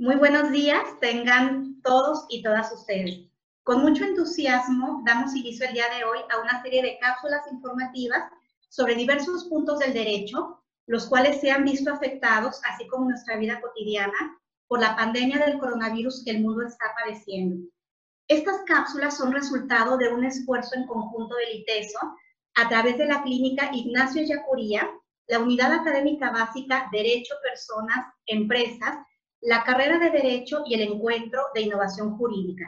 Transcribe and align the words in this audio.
Muy 0.00 0.16
buenos 0.16 0.50
días, 0.50 0.82
tengan 0.98 1.82
todos 1.82 2.24
y 2.30 2.42
todas 2.42 2.72
ustedes. 2.72 3.20
Con 3.62 3.82
mucho 3.82 4.02
entusiasmo 4.02 5.02
damos 5.04 5.36
inicio 5.36 5.68
el 5.68 5.74
día 5.74 5.90
de 5.94 6.04
hoy 6.04 6.20
a 6.30 6.40
una 6.40 6.62
serie 6.62 6.80
de 6.80 6.98
cápsulas 6.98 7.42
informativas 7.52 8.22
sobre 8.70 8.94
diversos 8.94 9.44
puntos 9.44 9.78
del 9.78 9.92
derecho, 9.92 10.64
los 10.86 11.06
cuales 11.06 11.38
se 11.42 11.50
han 11.50 11.64
visto 11.64 11.92
afectados, 11.92 12.62
así 12.64 12.88
como 12.88 13.10
nuestra 13.10 13.36
vida 13.36 13.60
cotidiana, 13.60 14.40
por 14.68 14.80
la 14.80 14.96
pandemia 14.96 15.36
del 15.36 15.58
coronavirus 15.58 16.24
que 16.24 16.30
el 16.30 16.40
mundo 16.40 16.62
está 16.66 16.86
padeciendo. 16.98 17.68
Estas 18.26 18.62
cápsulas 18.66 19.18
son 19.18 19.32
resultado 19.32 19.98
de 19.98 20.08
un 20.08 20.24
esfuerzo 20.24 20.76
en 20.76 20.86
conjunto 20.86 21.34
del 21.34 21.56
ITESO 21.56 21.98
a 22.54 22.68
través 22.70 22.96
de 22.96 23.04
la 23.04 23.22
clínica 23.22 23.68
Ignacio 23.70 24.22
Yacuría, 24.22 24.90
la 25.26 25.40
Unidad 25.40 25.74
Académica 25.74 26.30
Básica 26.30 26.88
Derecho, 26.90 27.34
Personas, 27.42 28.06
Empresas 28.24 28.96
la 29.42 29.64
carrera 29.64 29.98
de 29.98 30.10
Derecho 30.10 30.62
y 30.66 30.74
el 30.74 30.82
encuentro 30.82 31.42
de 31.54 31.62
innovación 31.62 32.16
jurídica, 32.16 32.66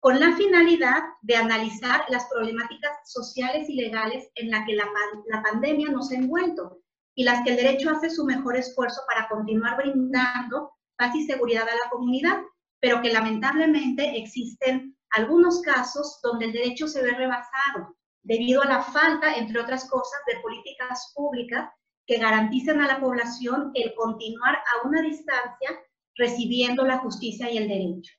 con 0.00 0.18
la 0.18 0.36
finalidad 0.36 1.02
de 1.22 1.36
analizar 1.36 2.04
las 2.08 2.26
problemáticas 2.26 2.92
sociales 3.04 3.68
y 3.68 3.74
legales 3.74 4.28
en 4.34 4.50
las 4.50 4.66
que 4.66 4.74
la, 4.74 4.86
la 5.26 5.42
pandemia 5.42 5.90
nos 5.90 6.10
ha 6.10 6.16
envuelto 6.16 6.80
y 7.14 7.24
las 7.24 7.42
que 7.44 7.50
el 7.50 7.56
derecho 7.56 7.90
hace 7.90 8.10
su 8.10 8.24
mejor 8.24 8.56
esfuerzo 8.56 9.00
para 9.06 9.28
continuar 9.28 9.76
brindando 9.76 10.72
paz 10.96 11.14
y 11.14 11.26
seguridad 11.26 11.68
a 11.68 11.84
la 11.84 11.90
comunidad, 11.90 12.38
pero 12.80 13.02
que 13.02 13.12
lamentablemente 13.12 14.18
existen 14.18 14.96
algunos 15.10 15.60
casos 15.62 16.20
donde 16.22 16.46
el 16.46 16.52
derecho 16.52 16.86
se 16.86 17.02
ve 17.02 17.12
rebasado 17.12 17.96
debido 18.22 18.62
a 18.62 18.66
la 18.66 18.82
falta, 18.82 19.34
entre 19.36 19.60
otras 19.60 19.88
cosas, 19.88 20.20
de 20.26 20.40
políticas 20.40 21.12
públicas 21.14 21.70
que 22.06 22.18
garanticen 22.18 22.80
a 22.80 22.86
la 22.86 23.00
población 23.00 23.70
el 23.74 23.94
continuar 23.94 24.56
a 24.56 24.86
una 24.86 25.02
distancia 25.02 25.70
recibiendo 26.18 26.84
la 26.84 26.98
justicia 26.98 27.50
y 27.50 27.56
el 27.56 27.68
derecho. 27.68 28.12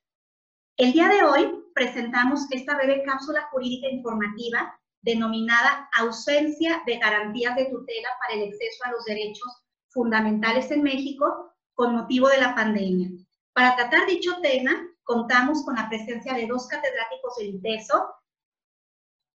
El 0.76 0.92
día 0.92 1.08
de 1.08 1.22
hoy 1.22 1.52
presentamos 1.74 2.50
esta 2.50 2.74
breve 2.74 3.02
cápsula 3.04 3.46
jurídica 3.52 3.88
informativa 3.88 4.76
denominada 5.02 5.88
Ausencia 5.96 6.82
de 6.86 6.98
garantías 6.98 7.54
de 7.56 7.66
tutela 7.66 8.08
para 8.20 8.40
el 8.40 8.48
acceso 8.48 8.84
a 8.84 8.90
los 8.90 9.04
derechos 9.04 9.62
fundamentales 9.88 10.70
en 10.70 10.82
México 10.82 11.54
con 11.74 11.94
motivo 11.94 12.28
de 12.28 12.38
la 12.38 12.54
pandemia. 12.54 13.10
Para 13.52 13.76
tratar 13.76 14.06
dicho 14.06 14.40
tema, 14.42 14.72
contamos 15.02 15.64
con 15.64 15.74
la 15.74 15.88
presencia 15.88 16.34
de 16.34 16.46
dos 16.46 16.66
catedráticos 16.68 17.36
del 17.36 17.54
ITESO, 17.56 18.14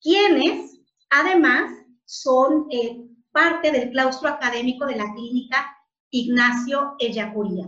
quienes 0.02 0.80
además 1.10 1.72
son 2.06 2.68
eh, 2.72 3.08
parte 3.32 3.72
del 3.72 3.92
claustro 3.92 4.30
académico 4.30 4.86
de 4.86 4.98
la 4.98 5.12
clínica 5.14 5.78
Ignacio 6.10 6.96
Ellacuría. 7.00 7.68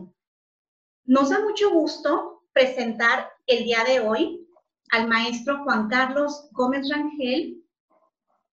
Nos 1.06 1.30
da 1.30 1.42
mucho 1.42 1.70
gusto 1.72 2.44
presentar 2.54 3.30
el 3.48 3.66
día 3.66 3.84
de 3.84 4.00
hoy 4.00 4.48
al 4.92 5.10
maestro 5.10 5.62
Juan 5.64 5.90
Carlos 5.90 6.48
Gómez 6.54 6.88
Rangel 6.90 7.62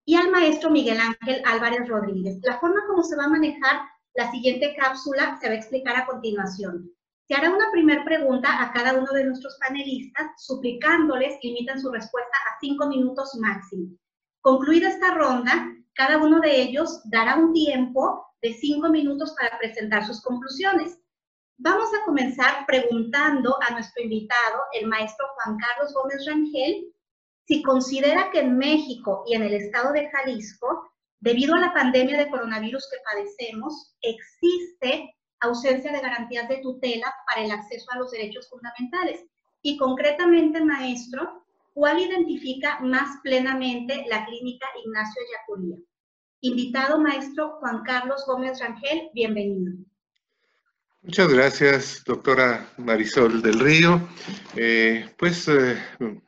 y 0.05 0.16
al 0.16 0.33
maestro 0.33 0.69
Miguel 0.71 0.99
Ángel 0.99 1.43
Álvarez 1.44 1.89
Rodríguez. 1.89 2.41
La 2.43 2.59
forma 2.59 2.81
como 2.89 3.05
se 3.05 3.15
va 3.15 3.27
a 3.27 3.28
manejar 3.28 3.83
la 4.15 4.33
siguiente 4.33 4.75
cápsula 4.77 5.39
se 5.41 5.47
va 5.47 5.55
a 5.55 5.59
explicar 5.59 5.97
a 5.97 6.06
continuación. 6.06 6.91
Se 7.28 7.34
hará 7.37 7.50
una 7.50 7.71
primera 7.71 8.05
pregunta 8.05 8.60
a 8.60 8.72
cada 8.72 8.99
uno 8.99 9.12
de 9.12 9.27
nuestros 9.27 9.56
panelistas, 9.60 10.33
suplicándoles 10.39 11.39
que 11.41 11.49
limiten 11.49 11.81
su 11.81 11.93
respuesta 11.93 12.37
a 12.37 12.59
cinco 12.60 12.89
minutos 12.89 13.33
máximo. 13.41 13.97
Concluida 14.41 14.89
esta 14.89 15.15
ronda, 15.15 15.72
cada 15.94 16.19
uno 16.19 16.41
de 16.41 16.60
ellos 16.60 17.00
dará 17.05 17.37
un 17.37 17.53
tiempo 17.53 18.27
de 18.43 18.55
cinco 18.55 18.89
minutos 18.89 19.37
para 19.41 19.56
presentar 19.59 20.05
sus 20.05 20.21
conclusiones. 20.22 21.00
Vamos 21.62 21.91
a 21.93 22.06
comenzar 22.06 22.65
preguntando 22.66 23.54
a 23.60 23.75
nuestro 23.75 24.03
invitado, 24.03 24.62
el 24.72 24.87
maestro 24.87 25.26
Juan 25.34 25.59
Carlos 25.59 25.93
Gómez 25.93 26.25
Rangel, 26.26 26.87
si 27.47 27.60
considera 27.62 28.31
que 28.31 28.41
en 28.41 28.56
México 28.56 29.25
y 29.26 29.34
en 29.34 29.43
el 29.43 29.53
estado 29.53 29.93
de 29.93 30.09
Jalisco, 30.09 30.91
debido 31.19 31.54
a 31.54 31.60
la 31.60 31.75
pandemia 31.75 32.16
de 32.16 32.31
coronavirus 32.31 32.88
que 32.91 32.97
padecemos, 33.04 33.94
existe 34.00 35.15
ausencia 35.41 35.93
de 35.93 36.00
garantías 36.00 36.48
de 36.48 36.62
tutela 36.62 37.15
para 37.26 37.44
el 37.44 37.50
acceso 37.50 37.84
a 37.91 37.98
los 37.98 38.10
derechos 38.10 38.48
fundamentales. 38.48 39.27
Y 39.60 39.77
concretamente, 39.77 40.65
maestro, 40.65 41.44
¿cuál 41.75 41.98
identifica 41.98 42.81
más 42.81 43.19
plenamente 43.22 44.06
la 44.09 44.25
clínica 44.25 44.66
Ignacio 44.82 45.21
Yacuría? 45.31 45.77
Invitado 46.41 46.98
maestro 46.98 47.59
Juan 47.60 47.82
Carlos 47.82 48.25
Gómez 48.27 48.59
Rangel, 48.60 49.10
bienvenido. 49.12 49.90
Muchas 51.03 51.33
gracias, 51.33 52.05
doctora 52.05 52.75
Marisol 52.77 53.41
del 53.41 53.59
Río. 53.59 54.06
Eh, 54.55 55.09
pues 55.16 55.49
eh, 55.49 55.78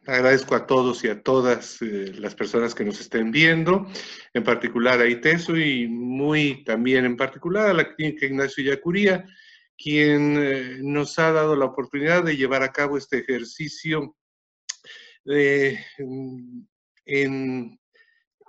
agradezco 0.06 0.55
a 0.55 0.66
todos 0.66 1.05
y 1.05 1.09
a 1.09 1.22
todas 1.22 1.83
eh, 1.83 2.10
las 2.15 2.34
personas 2.34 2.75
que 2.75 2.82
nos 2.82 2.99
estén 2.99 3.31
viendo, 3.31 3.87
en 4.32 4.43
particular 4.43 4.99
a 4.99 5.06
ITESO 5.06 5.59
y 5.59 5.88
muy 5.88 6.65
también 6.65 7.05
en 7.05 7.19
particular 7.19 7.69
a 7.69 7.75
la 7.75 7.94
clínica 7.94 8.25
Ignacio 8.25 8.65
Yacuría, 8.65 9.27
quien 9.77 10.91
nos 10.91 11.19
ha 11.19 11.32
dado 11.32 11.55
la 11.55 11.66
oportunidad 11.66 12.25
de 12.25 12.38
llevar 12.38 12.62
a 12.62 12.72
cabo 12.72 12.97
este 12.97 13.19
ejercicio 13.19 14.16
en 17.05 17.78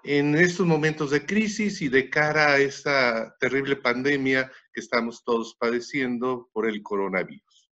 en 0.03 0.35
estos 0.35 0.65
momentos 0.65 1.11
de 1.11 1.25
crisis 1.25 1.81
y 1.81 1.87
de 1.87 2.09
cara 2.09 2.53
a 2.53 2.57
esta 2.57 3.35
terrible 3.39 3.77
pandemia 3.77 4.51
que 4.73 4.81
estamos 4.81 5.23
todos 5.23 5.55
padeciendo 5.55 6.49
por 6.51 6.67
el 6.67 6.81
coronavirus. 6.81 7.69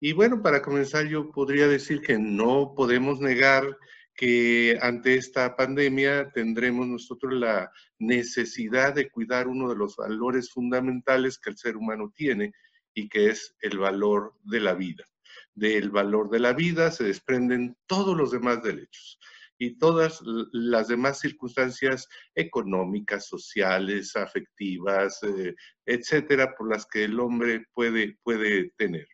Y 0.00 0.12
bueno, 0.12 0.42
para 0.42 0.62
comenzar 0.62 1.06
yo 1.06 1.30
podría 1.30 1.68
decir 1.68 2.00
que 2.00 2.18
no 2.18 2.74
podemos 2.76 3.20
negar 3.20 3.78
que 4.14 4.78
ante 4.82 5.14
esta 5.14 5.56
pandemia 5.56 6.30
tendremos 6.32 6.86
nosotros 6.86 7.32
la 7.34 7.70
necesidad 7.98 8.94
de 8.94 9.10
cuidar 9.10 9.48
uno 9.48 9.68
de 9.68 9.76
los 9.76 9.96
valores 9.96 10.50
fundamentales 10.50 11.38
que 11.38 11.50
el 11.50 11.56
ser 11.56 11.76
humano 11.76 12.12
tiene 12.14 12.52
y 12.94 13.08
que 13.08 13.30
es 13.30 13.54
el 13.60 13.78
valor 13.78 14.34
de 14.44 14.60
la 14.60 14.74
vida. 14.74 15.04
Del 15.54 15.90
valor 15.90 16.30
de 16.30 16.40
la 16.40 16.52
vida 16.52 16.90
se 16.90 17.04
desprenden 17.04 17.76
todos 17.86 18.16
los 18.16 18.32
demás 18.32 18.62
derechos 18.62 19.18
y 19.62 19.78
todas 19.78 20.20
las 20.52 20.88
demás 20.88 21.20
circunstancias 21.20 22.08
económicas, 22.34 23.26
sociales, 23.26 24.16
afectivas, 24.16 25.20
eh, 25.22 25.54
etcétera, 25.86 26.52
por 26.56 26.68
las 26.68 26.84
que 26.84 27.04
el 27.04 27.20
hombre 27.20 27.66
puede, 27.72 28.18
puede 28.24 28.72
tener. 28.76 29.06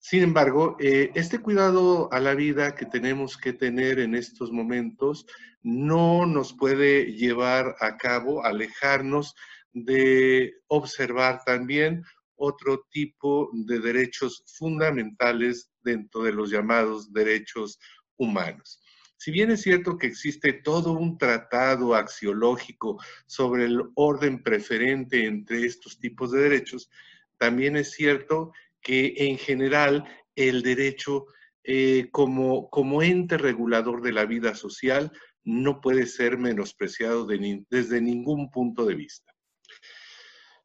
Sin 0.00 0.24
embargo, 0.24 0.76
eh, 0.80 1.12
este 1.14 1.38
cuidado 1.38 2.12
a 2.12 2.18
la 2.18 2.34
vida 2.34 2.74
que 2.74 2.86
tenemos 2.86 3.36
que 3.36 3.52
tener 3.52 4.00
en 4.00 4.16
estos 4.16 4.50
momentos 4.50 5.26
no 5.62 6.26
nos 6.26 6.54
puede 6.54 7.12
llevar 7.12 7.76
a 7.78 7.96
cabo, 7.96 8.44
alejarnos 8.44 9.32
de 9.72 10.54
observar 10.66 11.42
también 11.46 12.02
otro 12.34 12.84
tipo 12.90 13.48
de 13.52 13.78
derechos 13.78 14.42
fundamentales 14.58 15.70
dentro 15.84 16.24
de 16.24 16.32
los 16.32 16.50
llamados 16.50 17.12
derechos 17.12 17.78
humanos. 18.16 18.81
Si 19.22 19.30
bien 19.30 19.52
es 19.52 19.62
cierto 19.62 19.98
que 19.98 20.08
existe 20.08 20.52
todo 20.52 20.94
un 20.94 21.16
tratado 21.16 21.94
axiológico 21.94 22.98
sobre 23.24 23.66
el 23.66 23.80
orden 23.94 24.42
preferente 24.42 25.26
entre 25.26 25.64
estos 25.64 26.00
tipos 26.00 26.32
de 26.32 26.40
derechos, 26.40 26.90
también 27.38 27.76
es 27.76 27.92
cierto 27.92 28.52
que 28.80 29.14
en 29.18 29.38
general 29.38 30.04
el 30.34 30.64
derecho 30.64 31.26
eh, 31.62 32.08
como, 32.10 32.68
como 32.68 33.00
ente 33.00 33.38
regulador 33.38 34.02
de 34.02 34.10
la 34.10 34.24
vida 34.24 34.56
social 34.56 35.12
no 35.44 35.80
puede 35.80 36.06
ser 36.06 36.36
menospreciado 36.36 37.24
desde 37.24 38.00
ningún 38.00 38.50
punto 38.50 38.84
de 38.86 38.96
vista. 38.96 39.31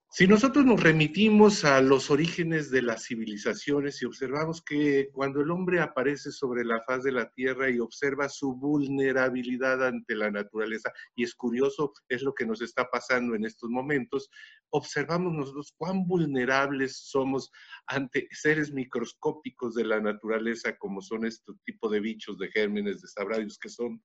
Si 0.10 0.26
nosotros 0.26 0.66
nos 0.66 0.82
remitimos 0.82 1.66
a 1.66 1.82
los 1.82 2.10
orígenes 2.10 2.72
de 2.72 2.82
las 2.82 3.06
civilizaciones 3.06 4.02
y 4.02 4.06
observamos 4.06 4.64
que 4.64 5.10
cuando 5.12 5.42
el 5.42 5.52
hombre 5.52 5.82
aparece 5.82 6.32
sobre 6.32 6.64
la 6.64 6.82
faz 6.88 7.04
de 7.04 7.12
la 7.12 7.30
tierra 7.32 7.70
y 7.70 7.80
observa 7.80 8.30
su 8.30 8.56
vulnerabilidad 8.56 9.86
ante 9.86 10.16
la 10.16 10.32
naturaleza, 10.32 10.94
y 11.14 11.26
es 11.26 11.36
curioso, 11.36 11.92
es 12.08 12.24
lo 12.24 12.34
que 12.34 12.46
nos 12.46 12.62
está 12.62 12.90
pasando 12.90 13.36
en 13.36 13.46
estos 13.46 13.70
momentos, 13.70 14.30
observamos 14.70 15.34
nosotros 15.34 15.74
cuán 15.78 16.08
vulnerables 16.08 16.98
somos 16.98 17.52
ante 17.86 18.30
seres 18.32 18.72
microscópicos 18.72 19.76
de 19.76 19.84
la 19.84 20.00
naturaleza, 20.00 20.78
como 20.78 21.02
son 21.02 21.26
este 21.26 21.52
tipo 21.66 21.90
de 21.90 22.00
bichos, 22.00 22.40
de 22.40 22.50
gérmenes, 22.50 23.02
de 23.02 23.10
sabradios 23.10 23.60
que 23.60 23.70
son 23.70 24.02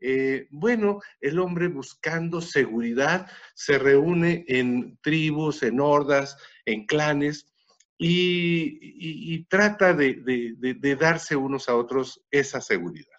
eh, 0.00 0.48
bueno, 0.50 1.00
el 1.20 1.38
hombre 1.38 1.68
buscando 1.68 2.40
seguridad 2.40 3.30
se 3.54 3.78
reúne 3.78 4.44
en 4.48 4.98
tribus, 5.02 5.62
en 5.62 5.80
hordas, 5.80 6.36
en 6.66 6.86
clanes 6.86 7.46
y, 7.98 9.44
trata 9.44 9.94
de, 9.94 10.96
darse 10.98 11.36
unos 11.36 11.68
a 11.68 11.76
otros 11.76 12.22
esa 12.30 12.60
seguridad. 12.60 13.18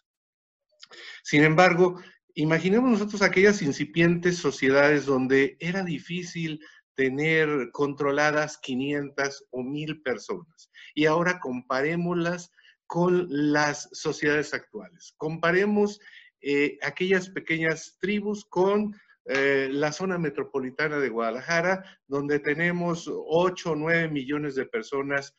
Sin 1.24 1.44
embargo, 1.44 2.02
imaginemos 2.36 2.92
nosotros 2.92 3.22
aquellas 3.22 3.62
incipientes 3.62 4.38
sociedades 4.38 5.06
donde 5.06 5.58
era 5.60 5.84
difícil 5.84 6.60
tener 6.96 7.72
controladas 7.72 8.58
500 8.60 9.46
o 9.52 9.64
1000 9.64 10.02
personas. 10.02 10.70
Y 10.94 11.06
ahora 11.06 11.40
comparémoslas 11.40 12.52
con 12.88 13.28
las 13.30 13.90
sociedades 13.92 14.54
actuales. 14.54 15.14
Comparemos 15.18 16.00
eh, 16.42 16.78
aquellas 16.82 17.30
pequeñas 17.30 17.98
tribus 18.00 18.46
con 18.46 18.96
eh, 19.26 19.70
la 19.72 19.92
zona 19.92 20.20
metropolitana 20.20 21.00
de 21.00 21.10
Guadalajara, 21.10 21.84
donde 22.08 22.40
tenemos 22.40 23.10
8 23.12 23.72
o 23.72 23.76
9 23.76 24.10
millones 24.10 24.54
de 24.56 24.66
personas 24.66 25.36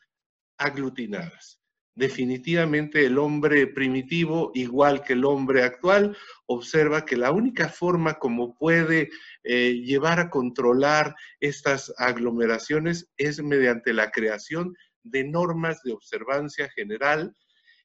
aglutinadas. 0.59 1.61
Definitivamente 1.95 3.07
el 3.07 3.17
hombre 3.17 3.69
primitivo, 3.69 4.51
igual 4.55 5.03
que 5.03 5.15
el 5.15 5.25
hombre 5.25 5.63
actual, 5.63 6.17
observa 6.47 7.07
que 7.07 7.17
la 7.17 7.31
única 7.31 7.71
forma 7.71 8.15
como 8.19 8.55
puede 8.55 9.09
eh, 9.45 9.73
llevar 9.85 10.21
a 10.21 10.29
controlar 10.29 11.15
estas 11.41 11.95
aglomeraciones 11.97 13.09
es 13.17 13.43
mediante 13.43 13.95
la 13.95 14.11
creación 14.11 14.75
de 15.05 15.25
normas 15.25 15.83
de 15.85 15.93
observancia 15.93 16.69
general 16.71 17.35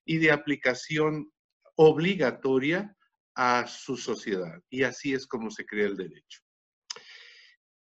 y 0.03 0.17
de 0.17 0.31
aplicación 0.31 1.31
obligatoria 1.75 2.97
a 3.43 3.65
su 3.65 3.97
sociedad. 3.97 4.61
Y 4.69 4.83
así 4.83 5.13
es 5.15 5.25
como 5.25 5.49
se 5.49 5.65
crea 5.65 5.87
el 5.87 5.97
derecho. 5.97 6.41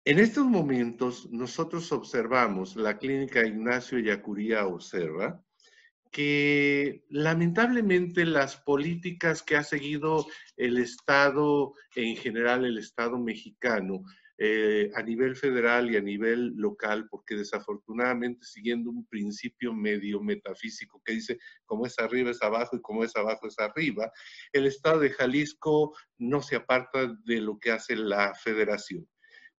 En 0.05 0.17
estos 0.17 0.45
momentos, 0.45 1.29
nosotros 1.29 1.91
observamos, 1.91 2.77
la 2.77 2.97
clínica 2.97 3.45
Ignacio 3.45 3.99
Yacuría 3.99 4.65
observa, 4.65 5.43
que 6.09 7.03
lamentablemente 7.09 8.25
las 8.25 8.55
políticas 8.55 9.43
que 9.43 9.57
ha 9.57 9.63
seguido 9.63 10.25
el 10.55 10.77
Estado, 10.77 11.73
en 11.95 12.15
general 12.15 12.63
el 12.63 12.77
Estado 12.77 13.19
mexicano, 13.19 14.03
eh, 14.43 14.89
a 14.95 15.03
nivel 15.03 15.35
federal 15.35 15.91
y 15.91 15.97
a 15.97 16.01
nivel 16.01 16.55
local, 16.55 17.07
porque 17.11 17.35
desafortunadamente 17.35 18.43
siguiendo 18.43 18.89
un 18.89 19.05
principio 19.05 19.71
medio 19.71 20.19
metafísico 20.19 20.99
que 21.05 21.13
dice 21.13 21.37
como 21.63 21.85
es 21.85 21.99
arriba 21.99 22.31
es 22.31 22.41
abajo 22.41 22.75
y 22.75 22.81
como 22.81 23.03
es 23.03 23.15
abajo 23.15 23.45
es 23.45 23.59
arriba, 23.59 24.11
el 24.51 24.65
Estado 24.65 25.01
de 25.01 25.11
Jalisco 25.11 25.95
no 26.17 26.41
se 26.41 26.55
aparta 26.55 27.15
de 27.23 27.39
lo 27.39 27.59
que 27.59 27.69
hace 27.69 27.95
la 27.95 28.33
federación. 28.33 29.07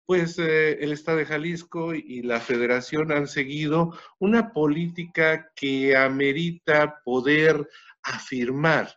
Pues 0.05 0.37
eh, 0.40 0.73
el 0.82 0.90
Estado 0.90 1.19
de 1.19 1.26
Jalisco 1.26 1.94
y 1.94 2.23
la 2.23 2.40
Federación 2.40 3.12
han 3.12 3.29
seguido 3.29 3.96
una 4.19 4.52
política 4.52 5.52
que 5.55 5.96
amerita 5.96 7.00
poder 7.05 7.69
afirmar 8.02 8.93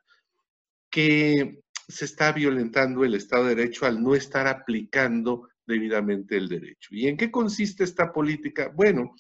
que 0.90 1.62
se 1.88 2.06
está 2.06 2.32
violentando 2.32 3.06
el 3.06 3.14
Estado 3.14 3.44
de 3.44 3.54
Derecho 3.54 3.86
al 3.86 4.02
no 4.02 4.16
estar 4.16 4.48
aplicando 4.48 5.48
debidamente 5.66 6.38
el 6.38 6.48
derecho. 6.48 6.90
¿Y 6.92 7.08
en 7.08 7.18
qué 7.18 7.32
consiste 7.32 7.84
esta 7.84 8.12
política? 8.12 8.72
Bueno, 8.74 9.16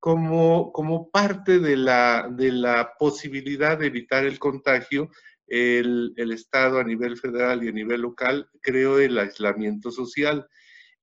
como, 0.00 0.72
como 0.72 1.10
parte 1.10 1.58
de 1.58 1.76
la, 1.76 2.28
de 2.30 2.52
la 2.52 2.94
posibilidad 2.98 3.78
de 3.78 3.86
evitar 3.86 4.24
el 4.24 4.38
contagio, 4.38 5.10
el, 5.46 6.14
el, 6.16 6.32
Estado 6.32 6.78
a 6.78 6.84
nivel 6.84 7.18
federal 7.18 7.62
y 7.62 7.68
a 7.68 7.72
nivel 7.72 8.02
local 8.02 8.48
creó 8.62 8.98
el 8.98 9.18
aislamiento 9.18 9.90
social. 9.90 10.48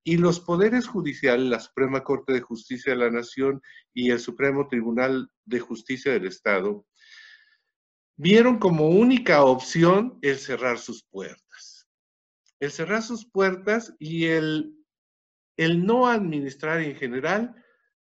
Y 0.03 0.17
los 0.17 0.39
poderes 0.39 0.87
judiciales, 0.87 1.45
la 1.47 1.59
Suprema 1.59 2.03
Corte 2.03 2.33
de 2.33 2.41
Justicia 2.41 2.93
de 2.93 2.99
la 2.99 3.11
Nación 3.11 3.61
y 3.93 4.09
el 4.09 4.19
Supremo 4.19 4.67
Tribunal 4.67 5.29
de 5.45 5.59
Justicia 5.59 6.13
del 6.13 6.27
Estado, 6.27 6.85
vieron 8.17 8.57
como 8.57 8.87
única 8.87 9.43
opción 9.43 10.17
el 10.21 10.37
cerrar 10.37 10.79
sus 10.79 11.03
puertas. 11.03 11.87
El 12.59 12.71
cerrar 12.71 13.03
sus 13.03 13.29
puertas 13.29 13.93
y 13.99 14.25
el 14.25 14.76
el 15.57 15.85
no 15.85 16.07
administrar 16.07 16.81
en 16.81 16.95
general 16.95 17.55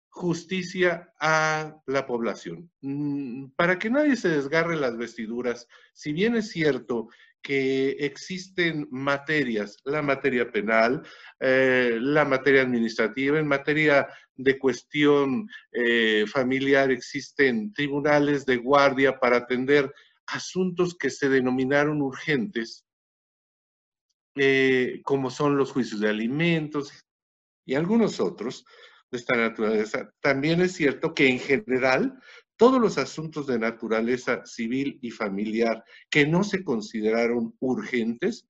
justicia 0.08 1.12
a 1.20 1.80
la 1.86 2.06
población. 2.06 2.70
Mm, 2.82 3.50
para 3.56 3.78
que 3.78 3.88
nadie 3.88 4.16
se 4.16 4.28
desgarre 4.28 4.76
las 4.76 4.96
vestiduras, 4.96 5.66
si 5.94 6.12
bien 6.12 6.36
es 6.36 6.50
cierto 6.50 7.08
que 7.42 7.90
existen 7.98 8.86
materias, 8.90 9.78
la 9.84 10.02
materia 10.02 10.50
penal, 10.50 11.02
eh, 11.40 11.98
la 12.00 12.24
materia 12.24 12.62
administrativa, 12.62 13.38
en 13.38 13.48
materia 13.48 14.06
de 14.36 14.58
cuestión 14.58 15.48
eh, 15.72 16.24
familiar 16.26 16.90
existen 16.90 17.72
tribunales 17.72 18.46
de 18.46 18.56
guardia 18.56 19.18
para 19.18 19.38
atender 19.38 19.92
asuntos 20.26 20.94
que 20.94 21.10
se 21.10 21.28
denominaron 21.28 22.00
urgentes, 22.00 22.86
eh, 24.36 25.00
como 25.04 25.30
son 25.30 25.56
los 25.56 25.72
juicios 25.72 26.00
de 26.00 26.08
alimentos, 26.08 26.92
y 27.64 27.74
algunos 27.74 28.20
otros 28.20 28.64
de 29.10 29.18
esta 29.18 29.36
naturaleza, 29.36 30.10
también 30.20 30.60
es 30.62 30.72
cierto 30.72 31.14
que 31.14 31.28
en 31.28 31.38
general 31.38 32.18
todos 32.56 32.80
los 32.80 32.98
asuntos 32.98 33.46
de 33.46 33.58
naturaleza 33.58 34.44
civil 34.46 34.98
y 35.02 35.10
familiar 35.10 35.84
que 36.08 36.26
no 36.26 36.44
se 36.44 36.64
consideraron 36.64 37.54
urgentes 37.60 38.46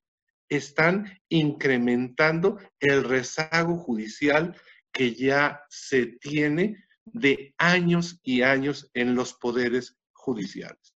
están 0.48 1.18
incrementando 1.28 2.58
el 2.78 3.04
rezago 3.04 3.76
judicial 3.76 4.54
que 4.92 5.14
ya 5.14 5.62
se 5.70 6.06
tiene 6.06 6.84
de 7.06 7.54
años 7.58 8.20
y 8.22 8.42
años 8.42 8.90
en 8.94 9.14
los 9.14 9.34
poderes 9.34 9.96
judiciales. 10.12 10.94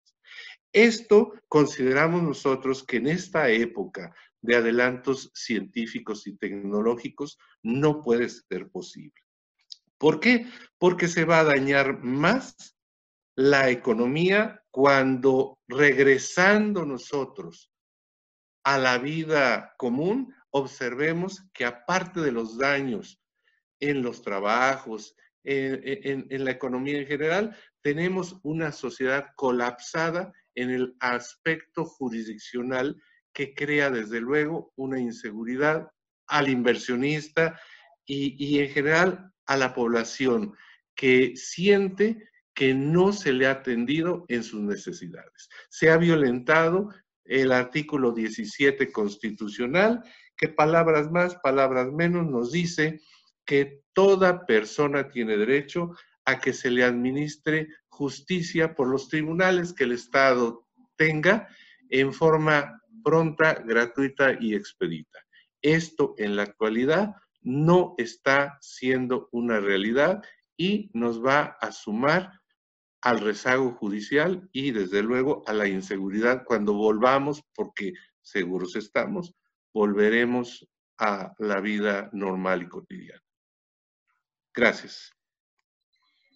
Esto 0.72 1.32
consideramos 1.48 2.22
nosotros 2.22 2.84
que 2.84 2.98
en 2.98 3.06
esta 3.06 3.48
época 3.48 4.14
de 4.46 4.56
adelantos 4.56 5.31
científicos 5.34 6.26
y 6.26 6.37
tecnológicos 6.37 7.38
no 7.62 8.02
puede 8.02 8.28
ser 8.28 8.69
posible. 8.70 9.20
¿Por 9.98 10.20
qué? 10.20 10.46
Porque 10.78 11.09
se 11.09 11.25
va 11.25 11.40
a 11.40 11.44
dañar 11.44 12.02
más 12.02 12.76
la 13.35 13.70
economía 13.70 14.62
cuando 14.70 15.59
regresando 15.68 16.87
nosotros 16.87 17.73
a 18.64 18.78
la 18.78 18.99
vida 18.99 19.75
común, 19.78 20.35
observemos 20.50 21.44
que 21.52 21.64
aparte 21.64 22.20
de 22.20 22.32
los 22.32 22.59
daños 22.59 23.20
en 23.80 24.02
los 24.02 24.23
trabajos, 24.23 25.14
en, 25.44 26.44
la 26.44 26.50
economía 26.50 26.99
en 26.99 27.06
general, 27.06 27.56
tenemos 27.82 28.40
una 28.42 28.73
sociedad 28.73 29.28
colapsada 29.37 30.32
en 30.54 30.70
el 30.70 30.97
aspecto 30.99 31.85
jurisdiccional 31.85 33.00
que 33.37 33.52
crea 33.52 33.90
desde 33.90 34.19
luego 34.19 34.73
una 34.76 34.99
inseguridad 34.99 35.90
al 36.26 36.49
inversionista 36.49 37.61
y, 38.07 38.61
en 38.61 38.71
general 38.71 39.31
a 39.45 39.59
la 39.59 39.75
población 39.75 40.55
que 40.95 41.37
siente 41.37 42.31
que 42.55 42.73
no 42.73 43.12
se 43.12 43.35
le 43.35 43.47
ha 43.47 43.50
atendido 43.50 44.25
en 44.28 44.43
sus 44.43 44.62
necesidades. 44.62 45.50
Se 45.69 45.90
ha 45.90 45.99
violentado 45.99 46.88
el 47.26 47.52
artículo 47.52 48.12
17 48.12 48.90
constitucional, 48.90 50.02
que 50.35 50.49
palabras 50.49 51.11
más, 51.11 51.35
palabras 51.35 51.93
menos 51.93 52.26
nos 52.26 52.52
dice 52.52 53.02
que 53.45 53.83
toda 53.93 54.47
persona 54.47 55.11
tiene 55.11 55.37
derecho 55.37 55.95
a 56.25 56.40
que 56.40 56.55
se 56.55 56.71
le 56.71 56.85
administre 56.85 57.69
justicia 57.88 58.75
por 58.75 58.88
los 58.88 59.11
tribunales 59.11 59.75
que 59.75 59.85
el 59.85 59.93
Estado 59.93 60.66
tenga 60.97 61.47
en 61.90 62.14
forma 62.14 62.81
pronta, 63.02 63.54
gratuita 63.54 64.36
y 64.40 64.54
expedita. 64.54 65.18
Esto 65.62 66.14
en 66.18 66.36
la 66.36 66.42
actualidad 66.42 67.14
no 67.42 67.94
está 67.98 68.58
siendo 68.60 69.28
una 69.32 69.60
realidad 69.60 70.22
y 70.56 70.90
nos 70.94 71.24
va 71.24 71.56
a 71.60 71.70
sumar 71.72 72.40
al 73.02 73.20
rezago 73.20 73.72
judicial 73.72 74.48
y 74.52 74.72
desde 74.72 75.02
luego 75.02 75.44
a 75.46 75.52
la 75.52 75.68
inseguridad 75.68 76.44
cuando 76.44 76.74
volvamos, 76.74 77.42
porque 77.54 77.92
seguros 78.20 78.74
estamos, 78.74 79.34
volveremos 79.72 80.66
a 80.98 81.34
la 81.38 81.60
vida 81.60 82.10
normal 82.12 82.62
y 82.62 82.68
cotidiana. 82.68 83.22
Gracias. 84.52 85.12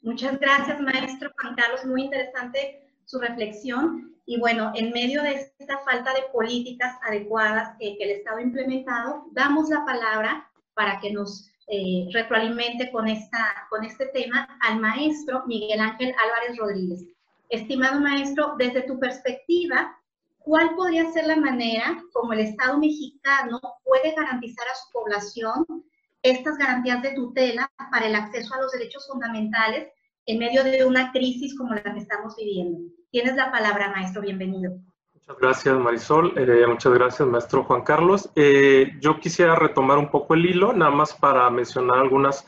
Muchas 0.03 0.39
gracias, 0.39 0.81
maestro 0.81 1.31
Juan 1.41 1.57
Carlos. 1.57 1.85
Muy 1.87 2.05
interesante 2.05 2.90
su 3.11 3.19
reflexión. 3.19 4.15
Y 4.27 4.39
bueno, 4.39 4.71
en 4.77 4.93
medio 4.93 5.23
de 5.23 5.51
esta 5.59 5.79
falta 5.79 6.15
de 6.15 6.23
políticas 6.33 6.97
adecuadas 7.03 7.77
que, 7.79 7.97
el 7.99 8.11
Estado 8.11 8.39
ha 8.39 8.43
implementado, 8.43 9.25
damos 9.33 9.69
la 9.69 9.85
palabra 9.85 10.49
para 10.75 11.01
que 11.01 11.13
nos 11.13 11.51
eh, 11.67 12.07
retroalimente 12.13 12.91
con, 12.93 13.09
esta, 13.09 13.67
con 13.69 13.85
este 13.85 14.07
tema 14.07 14.49
al 14.63 14.79
maestro 14.79 15.43
Miguel 15.47 15.81
Ángel 15.81 16.15
Álvarez 16.25 16.57
Rodríguez. 16.57 17.05
Estimado 17.49 18.01
maestro, 18.01 18.55
desde 18.57 18.83
tu 18.83 19.01
perspectiva, 19.01 19.99
¿cuál 20.39 20.77
podría 20.77 21.11
ser 21.11 21.27
la 21.27 21.37
manera 21.37 22.01
como 22.13 22.33
el 22.33 22.41
Estado 22.41 22.79
mexicano 22.79 23.61
puede 23.85 24.15
garantizar 24.15 24.67
a 24.69 24.77
su 24.77 24.93
población 24.93 25.85
estas 26.23 26.57
garantías 26.59 27.03
de 27.03 27.15
tutela 27.15 27.71
para 27.91 28.07
el 28.07 28.15
acceso 28.15 28.55
a 28.55 28.61
los 28.61 28.71
derechos 28.71 29.09
fundamentales 29.09 29.89
en 30.31 30.39
medio 30.39 30.63
de 30.63 30.85
una 30.85 31.11
crisis 31.11 31.57
como 31.57 31.75
la 31.75 31.83
que 31.83 31.99
estamos 31.99 32.37
viviendo? 32.37 32.79
Tienes 33.11 33.35
la 33.35 33.51
palabra, 33.51 33.91
maestro, 33.91 34.23
bienvenido. 34.23 34.79
Muchas 35.13 35.37
gracias, 35.39 35.79
Marisol. 35.79 36.33
Eh, 36.37 36.67
muchas 36.69 36.93
gracias, 36.93 37.29
maestro 37.29 37.65
Juan 37.65 37.83
Carlos. 37.83 38.31
Eh, 38.37 38.93
yo 39.01 39.19
quisiera 39.19 39.57
retomar 39.57 39.99
un 39.99 40.09
poco 40.09 40.35
el 40.35 40.47
hilo, 40.47 40.73
nada 40.73 40.93
más 40.93 41.15
para 41.15 41.51
mencionar 41.51 41.99
algunas 41.99 42.47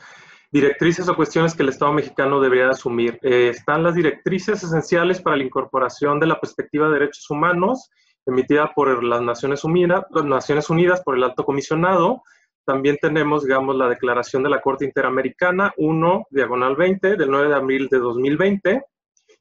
directrices 0.49 1.09
o 1.09 1.15
cuestiones 1.15 1.55
que 1.55 1.63
el 1.63 1.69
Estado 1.69 1.91
mexicano 1.91 2.39
debería 2.39 2.69
asumir. 2.69 3.19
Eh, 3.21 3.49
están 3.49 3.83
las 3.83 3.95
directrices 3.95 4.63
esenciales 4.63 5.21
para 5.21 5.35
la 5.35 5.43
incorporación 5.43 6.21
de 6.21 6.27
la 6.27 6.39
perspectiva 6.39 6.87
de 6.87 6.93
derechos 6.93 7.29
humanos, 7.29 7.89
emitida 8.25 8.71
por 8.73 9.03
las 9.03 9.21
Naciones 9.21 9.65
Unidas, 9.65 10.05
las 10.11 10.25
Naciones 10.25 10.69
Unidas 10.69 11.01
por 11.03 11.17
el 11.17 11.23
Alto 11.23 11.43
Comisionado. 11.43 12.23
También 12.65 12.97
tenemos, 13.01 13.43
digamos, 13.43 13.75
la 13.75 13.89
Declaración 13.89 14.43
de 14.43 14.49
la 14.49 14.61
Corte 14.61 14.85
Interamericana 14.85 15.73
1, 15.77 16.27
diagonal 16.29 16.75
20, 16.75 17.15
del 17.15 17.29
9 17.29 17.49
de 17.49 17.55
abril 17.55 17.87
de 17.89 17.99
2020. 17.99 18.83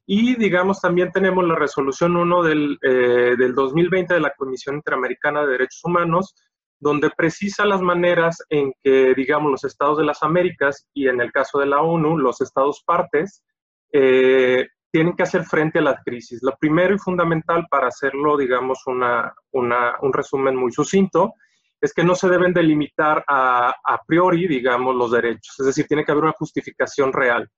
Y, 0.06 0.34
digamos, 0.36 0.80
también 0.80 1.12
tenemos 1.12 1.46
la 1.46 1.54
Resolución 1.54 2.16
1 2.16 2.42
del, 2.42 2.78
eh, 2.82 3.36
del 3.38 3.54
2020 3.54 4.14
de 4.14 4.20
la 4.20 4.34
Comisión 4.34 4.76
Interamericana 4.76 5.42
de 5.42 5.52
Derechos 5.52 5.80
Humanos, 5.84 6.34
donde 6.80 7.10
precisa 7.10 7.64
las 7.64 7.80
maneras 7.80 8.42
en 8.48 8.72
que, 8.82 9.14
digamos, 9.14 9.52
los 9.52 9.64
estados 9.64 9.98
de 9.98 10.04
las 10.04 10.24
Américas 10.24 10.88
y 10.92 11.06
en 11.06 11.20
el 11.20 11.30
caso 11.30 11.60
de 11.60 11.66
la 11.66 11.80
ONU, 11.80 12.18
los 12.18 12.40
estados 12.40 12.82
partes, 12.84 13.44
eh, 13.92 14.66
tienen 14.90 15.14
que 15.14 15.22
hacer 15.22 15.44
frente 15.44 15.78
a 15.78 15.82
la 15.82 16.02
crisis. 16.04 16.42
Lo 16.42 16.56
primero 16.58 16.94
y 16.94 16.98
fundamental 16.98 17.66
para 17.70 17.86
hacerlo, 17.86 18.36
digamos, 18.36 18.80
una, 18.86 19.32
un 19.52 20.12
resumen 20.12 20.56
muy 20.56 20.72
sucinto, 20.72 21.34
es 21.82 21.92
que 21.92 22.04
no 22.04 22.14
se 22.14 22.28
deben 22.28 22.54
delimitar 22.54 23.24
a, 23.26 23.74
a 23.84 24.00
priori, 24.06 24.46
digamos, 24.46 24.94
los 24.94 25.10
derechos. 25.10 25.58
Es 25.58 25.66
decir, 25.66 25.86
tiene 25.88 26.04
que 26.04 26.12
haber 26.12 26.24
una 26.24 26.32
justificación 26.32 27.12
real. 27.12 27.50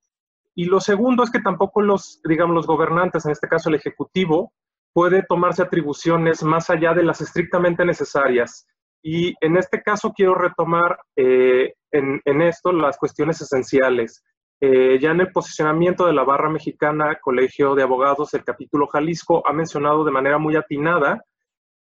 Y 0.55 0.65
lo 0.65 0.81
segundo 0.81 1.23
es 1.23 1.31
que 1.31 1.43
tampoco 1.43 1.83
los, 1.83 2.23
digamos, 2.25 2.57
los 2.57 2.67
gobernantes, 2.67 3.27
en 3.27 3.33
este 3.33 3.49
caso 3.49 3.69
el 3.69 3.75
Ejecutivo, 3.75 4.53
puede 4.95 5.25
tomarse 5.25 5.63
atribuciones 5.63 6.43
más 6.43 6.71
allá 6.71 6.95
de 6.95 7.03
las 7.03 7.21
estrictamente 7.21 7.85
necesarias. 7.85 8.67
Y 9.03 9.35
en 9.43 9.59
este 9.59 9.83
caso 9.83 10.15
quiero 10.17 10.35
retomar 10.35 10.99
eh, 11.17 11.75
en, 11.93 12.41
esto 12.41 12.73
las 12.73 12.97
cuestiones 12.97 13.43
esenciales. 13.43 14.25
Eh, 14.59 14.99
ya 14.99 15.11
en 15.11 15.21
el 15.21 15.33
posicionamiento 15.33 16.07
de 16.07 16.15
la 16.15 16.25
barra 16.25 16.49
mexicana 16.49 17.19
Colegio 17.21 17.75
de 17.75 17.83
Abogados, 17.83 18.33
el 18.33 18.45
capítulo 18.45 18.87
Jalisco 18.87 19.47
ha 19.47 19.53
mencionado 19.53 20.03
de 20.03 20.13
manera 20.13 20.39
muy 20.39 20.57
atinada 20.57 21.23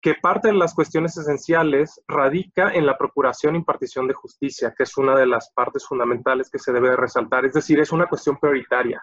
que 0.05 0.13
parte 0.13 0.49
de 0.49 0.55
las 0.55 0.75
cuestiones 0.75 1.17
esenciales 1.17 1.99
radica 2.07 2.75
en 2.75 2.85
la 2.85 2.99
procuración 2.99 3.55
e 3.55 3.59
impartición 3.59 4.07
de 4.07 4.13
justicia, 4.13 4.75
que 4.77 4.83
es 4.83 4.99
una 4.99 5.17
de 5.17 5.25
las 5.25 5.51
partes 5.55 5.87
fundamentales 5.87 6.51
que 6.51 6.59
se 6.59 6.75
debe 6.75 6.95
resaltar. 6.95 7.47
Es 7.47 7.55
decir, 7.55 7.81
es 7.81 7.91
una 7.91 8.07
cuestión 8.07 8.37
prioritaria. 8.37 9.03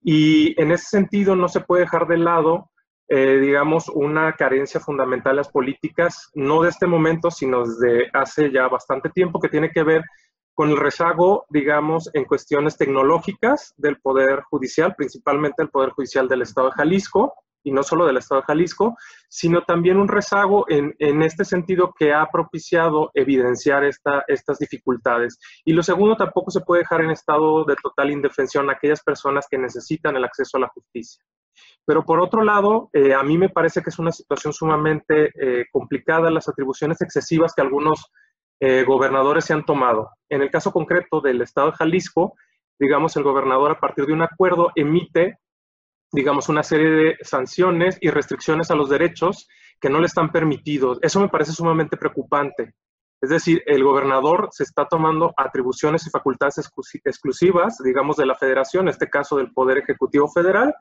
Y 0.00 0.54
en 0.62 0.70
ese 0.70 0.84
sentido 0.84 1.34
no 1.34 1.48
se 1.48 1.62
puede 1.62 1.82
dejar 1.82 2.06
de 2.06 2.18
lado 2.18 2.70
eh, 3.08 3.38
digamos, 3.40 3.88
una 3.88 4.34
carencia 4.34 4.78
fundamental 4.78 5.32
en 5.32 5.38
las 5.38 5.48
políticas, 5.48 6.30
no 6.34 6.62
de 6.62 6.68
este 6.68 6.86
momento, 6.86 7.32
sino 7.32 7.66
desde 7.66 8.08
hace 8.12 8.52
ya 8.52 8.68
bastante 8.68 9.10
tiempo, 9.10 9.40
que 9.40 9.48
tiene 9.48 9.72
que 9.72 9.82
ver 9.82 10.04
con 10.54 10.70
el 10.70 10.76
rezago, 10.76 11.44
digamos, 11.48 12.08
en 12.14 12.24
cuestiones 12.24 12.76
tecnológicas 12.76 13.74
del 13.78 14.00
Poder 14.00 14.42
Judicial, 14.42 14.94
principalmente 14.94 15.60
el 15.60 15.70
Poder 15.70 15.90
Judicial 15.90 16.28
del 16.28 16.42
Estado 16.42 16.68
de 16.68 16.74
Jalisco, 16.76 17.34
y 17.62 17.72
no 17.72 17.82
solo 17.82 18.06
del 18.06 18.16
Estado 18.16 18.40
de 18.40 18.46
Jalisco, 18.46 18.96
sino 19.28 19.62
también 19.62 19.98
un 19.98 20.08
rezago 20.08 20.64
en, 20.68 20.94
en 20.98 21.22
este 21.22 21.44
sentido 21.44 21.92
que 21.98 22.12
ha 22.12 22.26
propiciado 22.30 23.10
evidenciar 23.14 23.84
esta, 23.84 24.24
estas 24.28 24.58
dificultades. 24.58 25.38
Y 25.64 25.72
lo 25.72 25.82
segundo, 25.82 26.16
tampoco 26.16 26.50
se 26.50 26.60
puede 26.60 26.82
dejar 26.82 27.02
en 27.02 27.10
estado 27.10 27.64
de 27.64 27.76
total 27.82 28.10
indefensión 28.10 28.68
a 28.68 28.74
aquellas 28.74 29.02
personas 29.02 29.46
que 29.50 29.58
necesitan 29.58 30.16
el 30.16 30.24
acceso 30.24 30.56
a 30.56 30.60
la 30.60 30.68
justicia. 30.68 31.22
Pero 31.86 32.04
por 32.04 32.20
otro 32.20 32.42
lado, 32.44 32.88
eh, 32.92 33.14
a 33.14 33.22
mí 33.22 33.36
me 33.36 33.48
parece 33.48 33.82
que 33.82 33.90
es 33.90 33.98
una 33.98 34.12
situación 34.12 34.52
sumamente 34.52 35.32
eh, 35.34 35.66
complicada 35.72 36.30
las 36.30 36.48
atribuciones 36.48 37.00
excesivas 37.00 37.52
que 37.54 37.62
algunos 37.62 38.10
eh, 38.60 38.84
gobernadores 38.84 39.44
se 39.44 39.54
han 39.54 39.64
tomado. 39.64 40.10
En 40.28 40.42
el 40.42 40.50
caso 40.50 40.72
concreto 40.72 41.20
del 41.20 41.40
estado 41.42 41.70
de 41.70 41.76
Jalisco, 41.76 42.34
digamos, 42.78 43.16
el 43.16 43.22
gobernador 43.22 43.72
a 43.72 43.80
partir 43.80 44.06
de 44.06 44.12
un 44.12 44.22
acuerdo 44.22 44.70
emite, 44.74 45.38
digamos, 46.12 46.48
una 46.48 46.62
serie 46.62 46.90
de 46.90 47.16
sanciones 47.22 47.98
y 48.00 48.10
restricciones 48.10 48.70
a 48.70 48.74
los 48.74 48.88
derechos 48.88 49.48
que 49.80 49.90
no 49.90 50.00
le 50.00 50.06
están 50.06 50.30
permitidos. 50.30 50.98
Eso 51.02 51.20
me 51.20 51.28
parece 51.28 51.52
sumamente 51.52 51.96
preocupante. 51.96 52.74
Es 53.22 53.30
decir, 53.30 53.62
el 53.66 53.84
gobernador 53.84 54.48
se 54.50 54.64
está 54.64 54.86
tomando 54.86 55.34
atribuciones 55.36 56.06
y 56.06 56.10
facultades 56.10 56.70
exclusivas, 57.04 57.78
digamos, 57.84 58.16
de 58.16 58.26
la 58.26 58.34
federación, 58.34 58.84
en 58.84 58.90
este 58.90 59.10
caso 59.10 59.36
del 59.36 59.52
Poder 59.52 59.78
Ejecutivo 59.78 60.26
Federal, 60.28 60.74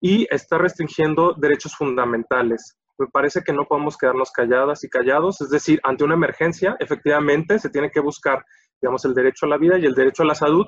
y 0.00 0.26
está 0.30 0.58
restringiendo 0.58 1.34
derechos 1.34 1.76
fundamentales. 1.76 2.76
Me 2.98 3.06
parece 3.06 3.42
que 3.42 3.52
no 3.52 3.66
podemos 3.66 3.96
quedarnos 3.96 4.32
calladas 4.32 4.82
y 4.82 4.88
callados, 4.88 5.40
es 5.40 5.50
decir, 5.50 5.80
ante 5.84 6.02
una 6.02 6.14
emergencia, 6.14 6.76
efectivamente, 6.80 7.60
se 7.60 7.70
tiene 7.70 7.92
que 7.92 8.00
buscar, 8.00 8.44
digamos, 8.82 9.04
el 9.04 9.14
derecho 9.14 9.46
a 9.46 9.48
la 9.48 9.56
vida 9.56 9.78
y 9.78 9.86
el 9.86 9.94
derecho 9.94 10.24
a 10.24 10.26
la 10.26 10.34
salud, 10.34 10.66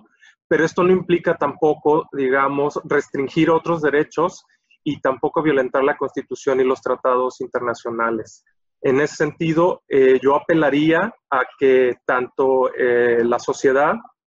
pero 0.50 0.64
esto 0.64 0.82
no 0.82 0.90
implica 0.90 1.36
tampoco, 1.36 2.08
digamos, 2.10 2.80
restringir 2.82 3.50
otros 3.50 3.82
derechos 3.82 4.44
y 4.82 5.00
tampoco 5.00 5.44
violentar 5.44 5.84
la 5.84 5.96
Constitución 5.96 6.58
y 6.58 6.64
los 6.64 6.82
tratados 6.82 7.40
internacionales. 7.40 8.44
En 8.82 9.00
ese 9.00 9.14
sentido, 9.14 9.84
eh, 9.88 10.18
yo 10.20 10.34
apelaría 10.34 11.14
a 11.30 11.42
que 11.56 11.98
tanto 12.04 12.74
eh, 12.74 13.22
la 13.22 13.38
sociedad 13.38 13.94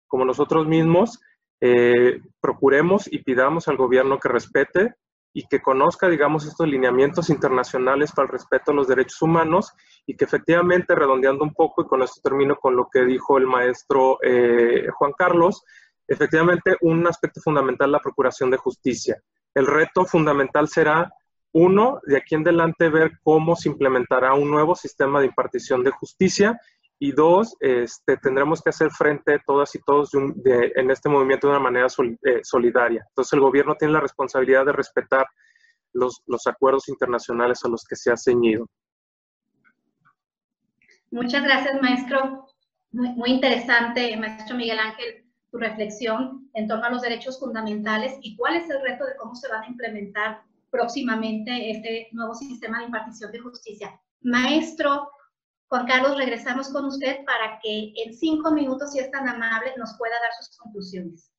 como 0.07 0.27
nosotros 0.27 0.67
mismos 0.67 1.19
eh, 1.63 2.21
procuremos 2.43 3.11
y 3.11 3.21
pidamos 3.21 3.69
al 3.69 3.79
gobierno 3.79 4.19
que 4.19 4.29
respete 4.29 4.95
y 5.33 5.47
que 5.47 5.63
conozca, 5.63 6.11
digamos, 6.11 6.45
estos 6.45 6.69
lineamientos 6.69 7.31
internacionales 7.31 8.13
para 8.13 8.27
el 8.27 8.33
respeto 8.33 8.73
a 8.73 8.75
los 8.75 8.87
derechos 8.87 9.23
humanos 9.23 9.73
y 10.07 10.15
que 10.15 10.27
efectivamente, 10.27 10.95
redondeando 10.95 11.43
un 11.43 11.55
poco, 11.55 11.81
y 11.81 11.87
con 11.87 12.03
esto 12.03 12.21
termino 12.23 12.57
con 12.57 12.77
lo 12.77 12.91
que 12.93 13.07
dijo 13.07 13.39
el 13.39 13.47
maestro 13.47 14.19
Juan 14.99 15.13
Carlos, 15.17 15.65
efectivamente 16.13 16.77
un 16.83 17.07
aspecto 17.07 17.41
fundamental 17.41 17.91
la 17.91 18.01
procuración 18.01 18.51
de 18.51 18.57
justicia. 18.57 19.21
El 19.55 19.67
reto 19.67 20.05
fundamental 20.05 20.69
será, 20.69 21.11
uno, 21.53 22.01
de 22.07 22.17
aquí 22.17 22.35
en 22.35 22.43
adelante 22.43 22.89
ver 22.89 23.13
cómo 23.23 23.57
se 23.57 23.69
implementará 23.69 24.35
un 24.35 24.51
nuevo 24.51 24.75
sistema 24.75 25.21
de 25.21 25.27
impartición 25.27 25.83
de 25.85 25.91
justicia 25.91 26.59
y 26.99 27.13
dos, 27.13 27.57
este, 27.61 28.17
tendremos 28.17 28.63
que 28.63 28.71
hacer 28.71 28.91
frente 28.91 29.41
todas 29.45 29.75
y 29.75 29.81
todos 29.81 30.11
en 30.15 30.91
este 30.91 31.09
movimiento 31.09 31.49
de 31.49 31.55
una 31.55 31.63
manera 31.63 31.89
eh, 31.89 32.41
solidaria. 32.45 33.05
Entonces 33.09 33.33
el 33.33 33.41
gobierno 33.41 33.75
tiene 33.75 33.95
la 33.95 34.01
responsabilidad 34.01 34.65
de 34.67 34.73
respetar 34.73 35.27
los, 35.93 36.47
acuerdos 36.47 36.89
internacionales 36.89 37.65
a 37.65 37.69
los 37.69 37.85
que 37.85 37.97
se 37.97 38.13
ha 38.13 38.17
ceñido. 38.17 38.69
Muchas 41.11 41.43
gracias, 41.43 41.81
maestro. 41.83 42.47
Muy 42.93 43.31
interesante, 43.31 44.17
maestro 44.17 44.57
Miguel 44.57 44.79
Ángel, 44.79 45.22
tu 45.53 45.59
reflexión 45.59 46.49
en 46.55 46.67
torno 46.67 46.87
a 46.87 46.91
los 46.91 47.03
derechos 47.03 47.39
fundamentales 47.39 48.15
y 48.23 48.35
cuál 48.37 48.57
es 48.57 48.69
el 48.71 48.81
reto 48.83 49.05
de 49.05 49.17
cómo 49.17 49.35
se 49.37 49.49
van 49.49 49.63
a 49.63 49.69
implementar 49.69 50.43
próximamente 50.71 51.71
este 51.71 52.09
nuevo 52.13 52.35
sistema 52.35 52.79
de 52.79 52.87
impartición 52.87 53.31
de 53.31 53.39
justicia. 53.39 54.01
Maestro, 54.23 55.11
Juan 55.69 55.87
Carlos, 55.87 56.17
regresamos 56.17 56.71
con 56.71 56.87
usted 56.87 57.19
para 57.27 57.61
que 57.63 57.93
en 58.03 58.15
cinco 58.15 58.51
minutos, 58.51 58.93
si 58.93 58.99
es 58.99 59.11
tan 59.11 59.29
amable, 59.29 59.73
nos 59.77 59.95
pueda 59.99 60.15
dar 60.15 60.33
sus 60.41 60.57
conclusiones. 60.57 61.31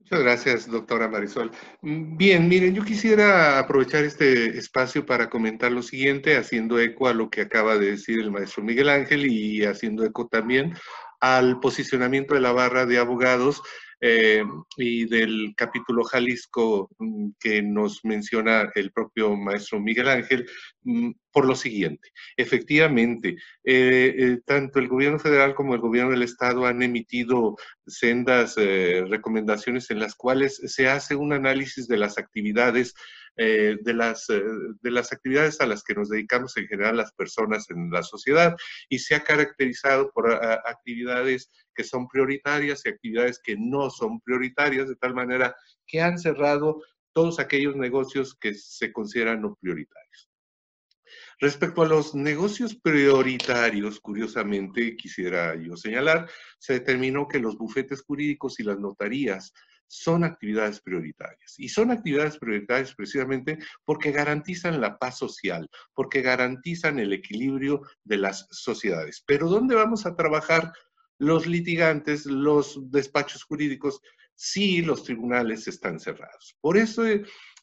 Muchas 0.00 0.20
gracias, 0.20 0.70
doctora 0.70 1.06
Marisol. 1.08 1.52
Bien, 1.82 2.48
miren, 2.48 2.74
yo 2.74 2.82
quisiera 2.82 3.58
aprovechar 3.58 4.04
este 4.04 4.58
espacio 4.58 5.04
para 5.06 5.28
comentar 5.30 5.70
lo 5.70 5.82
siguiente, 5.82 6.36
haciendo 6.36 6.78
eco 6.80 7.06
a 7.06 7.14
lo 7.14 7.30
que 7.30 7.42
acaba 7.42 7.76
de 7.76 7.92
decir 7.92 8.18
el 8.18 8.30
maestro 8.30 8.64
Miguel 8.64 8.88
Ángel 8.88 9.26
y 9.26 9.64
haciendo 9.64 10.04
eco 10.04 10.26
también 10.26 10.74
al 11.22 11.60
posicionamiento 11.60 12.34
de 12.34 12.40
la 12.40 12.52
barra 12.52 12.84
de 12.84 12.98
abogados 12.98 13.62
eh, 14.04 14.42
y 14.76 15.04
del 15.04 15.54
capítulo 15.56 16.02
Jalisco 16.02 16.90
mm, 16.98 17.28
que 17.38 17.62
nos 17.62 18.04
menciona 18.04 18.68
el 18.74 18.90
propio 18.90 19.36
maestro 19.36 19.78
Miguel 19.78 20.08
Ángel 20.08 20.44
mm, 20.82 21.12
por 21.30 21.46
lo 21.46 21.54
siguiente. 21.54 22.10
Efectivamente, 22.36 23.36
eh, 23.62 24.14
eh, 24.18 24.40
tanto 24.44 24.80
el 24.80 24.88
gobierno 24.88 25.20
federal 25.20 25.54
como 25.54 25.76
el 25.76 25.80
gobierno 25.80 26.10
del 26.10 26.24
estado 26.24 26.66
han 26.66 26.82
emitido 26.82 27.56
sendas 27.86 28.56
recomendaciones 28.56 29.88
en 29.92 30.00
las 30.00 30.16
cuales 30.16 30.56
se 30.56 30.88
hace 30.88 31.14
un 31.14 31.32
análisis 31.32 31.86
de 31.86 31.98
las 31.98 32.18
actividades 32.18 32.94
de, 33.36 33.94
las, 33.94 34.26
de 34.28 34.90
las 34.90 35.12
actividades 35.12 35.60
a 35.60 35.66
las 35.66 35.82
que 35.82 35.94
nos 35.94 36.08
dedicamos 36.10 36.56
en 36.56 36.66
general 36.66 36.96
las 36.96 37.12
personas 37.12 37.68
en 37.70 37.90
la 37.90 38.02
sociedad 38.02 38.54
y 38.88 38.98
se 38.98 39.14
ha 39.14 39.24
caracterizado 39.24 40.10
por 40.12 40.32
actividades 40.32 41.50
que 41.74 41.84
son 41.84 42.08
prioritarias 42.08 42.84
y 42.84 42.90
actividades 42.90 43.40
que 43.42 43.56
no 43.58 43.90
son 43.90 44.20
prioritarias, 44.20 44.88
de 44.88 44.96
tal 44.96 45.14
manera 45.14 45.54
que 45.86 46.00
han 46.00 46.18
cerrado 46.18 46.82
todos 47.12 47.38
aquellos 47.38 47.76
negocios 47.76 48.36
que 48.38 48.54
se 48.54 48.92
consideran 48.92 49.42
no 49.42 49.56
prioritarios. 49.60 50.28
Respecto 51.40 51.82
a 51.82 51.88
los 51.88 52.14
negocios 52.14 52.76
prioritarios, 52.76 54.00
curiosamente, 54.00 54.96
quisiera 54.96 55.54
yo 55.56 55.76
señalar, 55.76 56.30
se 56.58 56.74
determinó 56.74 57.26
que 57.26 57.40
los 57.40 57.58
bufetes 57.58 58.02
jurídicos 58.02 58.60
y 58.60 58.62
las 58.62 58.78
notarías 58.78 59.52
son 59.92 60.24
actividades 60.24 60.80
prioritarias. 60.80 61.54
Y 61.58 61.68
son 61.68 61.90
actividades 61.90 62.38
prioritarias 62.38 62.94
precisamente 62.94 63.58
porque 63.84 64.10
garantizan 64.10 64.80
la 64.80 64.96
paz 64.98 65.18
social, 65.18 65.68
porque 65.92 66.22
garantizan 66.22 66.98
el 66.98 67.12
equilibrio 67.12 67.82
de 68.02 68.16
las 68.16 68.46
sociedades. 68.50 69.22
Pero 69.26 69.50
¿dónde 69.50 69.74
vamos 69.74 70.06
a 70.06 70.16
trabajar 70.16 70.72
los 71.18 71.46
litigantes, 71.46 72.24
los 72.24 72.90
despachos 72.90 73.44
jurídicos, 73.44 74.00
si 74.34 74.82
los 74.82 75.04
tribunales 75.04 75.68
están 75.68 76.00
cerrados. 76.00 76.56
Por 76.60 76.76
eso, 76.76 77.04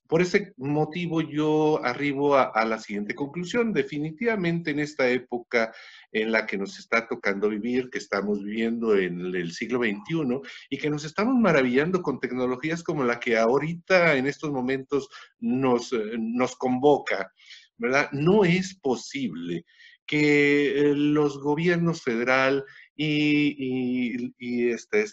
por 0.09 0.23
ese 0.23 0.53
motivo 0.57 1.21
yo 1.21 1.79
arribo 1.85 2.35
a, 2.35 2.65
la 2.65 2.79
siguiente 2.79 3.13
conclusión. 3.13 3.71
Definitivamente 3.71 4.71
en 4.71 4.79
esta 4.79 5.07
época 5.07 5.71
en 6.11 6.31
la 6.31 6.47
que 6.47 6.57
nos 6.57 6.79
está 6.79 7.07
tocando 7.07 7.47
vivir, 7.47 7.91
que 7.91 7.99
estamos 7.99 8.43
viviendo 8.43 8.97
en 8.97 9.19
el 9.35 9.51
siglo 9.51 9.77
XXI 9.77 10.41
y 10.71 10.79
que 10.79 10.89
nos 10.89 11.05
estamos 11.05 11.35
maravillando 11.35 12.01
con 12.01 12.19
tecnologías 12.19 12.81
como 12.81 13.03
la 13.03 13.19
que 13.19 13.37
ahorita 13.37 14.15
en 14.15 14.25
estos 14.25 14.49
momentos 14.51 15.09
nos, 15.39 15.91
nos 16.17 16.55
convoca, 16.55 17.31
¿verdad? 17.77 18.09
No 18.11 18.43
es 18.43 18.73
posible 18.73 19.63
que 20.07 20.71
eh, 20.71 20.95
los 20.95 21.39
gobiernos 21.39 22.01
federal 22.01 22.65
y, 22.95 23.98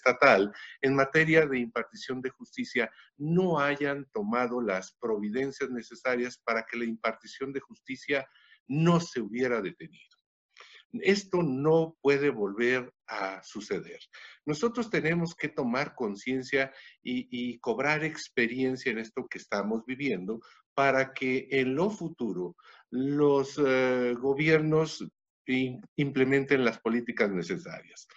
estatal 0.06 0.52
en 0.82 0.94
materia 0.94 1.46
de 1.46 1.58
impartición 1.58 2.20
de 2.20 2.30
justicia 2.30 2.90
no 3.16 3.58
hayan 3.58 4.06
tomado 4.12 4.60
las 4.60 4.96
providencias 5.00 5.70
necesarias 5.70 6.38
para 6.44 6.64
que 6.64 6.78
la 6.78 6.84
impartición 6.84 7.52
de 7.52 7.60
justicia 7.60 8.26
no 8.68 9.00
se 9.00 9.20
hubiera 9.20 9.60
detenido. 9.60 10.04
Esto 10.92 11.42
no 11.42 11.96
puede 12.00 12.30
volver 12.30 12.92
a 13.06 13.42
suceder. 13.42 13.98
Nosotros 14.46 14.88
tenemos 14.88 15.34
que 15.34 15.48
tomar 15.48 15.94
conciencia 15.94 16.72
y, 17.02 17.58
cobrar 17.58 18.04
experiencia 18.04 18.92
en 18.92 18.98
esto 18.98 19.26
que 19.28 19.38
estamos 19.38 19.84
viviendo 19.84 20.40
para 20.74 21.12
que 21.12 21.48
en 21.50 21.74
lo 21.74 21.90
futuro 21.90 22.56
los 22.90 23.60
eh, 23.64 24.14
gobiernos 24.18 25.04
implementen 25.96 26.64
las 26.64 26.78
políticas 26.80 27.30
necesarias, 27.30 28.08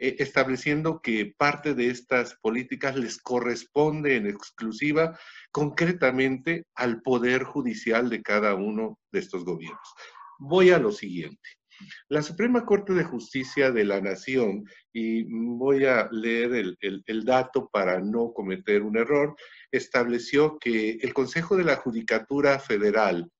estableciendo 0.00 1.00
que 1.02 1.34
parte 1.36 1.74
de 1.74 1.90
estas 1.90 2.34
políticas 2.36 2.96
les 2.96 3.18
corresponde 3.18 4.16
en 4.16 4.26
exclusiva 4.26 5.18
concretamente 5.52 6.64
al 6.74 7.02
poder 7.02 7.44
judicial 7.44 8.08
de 8.08 8.22
cada 8.22 8.54
uno 8.54 8.98
de 9.12 9.20
estos 9.20 9.44
gobiernos. 9.44 9.94
Voy 10.38 10.70
a 10.70 10.78
lo 10.78 10.90
siguiente. 10.90 11.60
La 12.08 12.22
Suprema 12.22 12.64
Corte 12.64 12.92
de 12.92 13.04
Justicia 13.04 13.70
de 13.70 13.84
la 13.84 14.00
Nación, 14.00 14.64
y 14.92 15.24
voy 15.24 15.84
a 15.86 16.08
leer 16.10 16.54
el, 16.54 17.04
el, 17.06 17.24
dato 17.24 17.68
para 17.70 18.00
no 18.00 18.32
cometer 18.32 18.82
un 18.82 18.98
error, 18.98 19.34
estableció 19.70 20.58
que 20.58 20.98
el 21.00 21.14
Consejo 21.14 21.56
de 21.56 21.64
la 21.64 21.76
Judicatura 21.76 22.58
Federal 22.58 23.30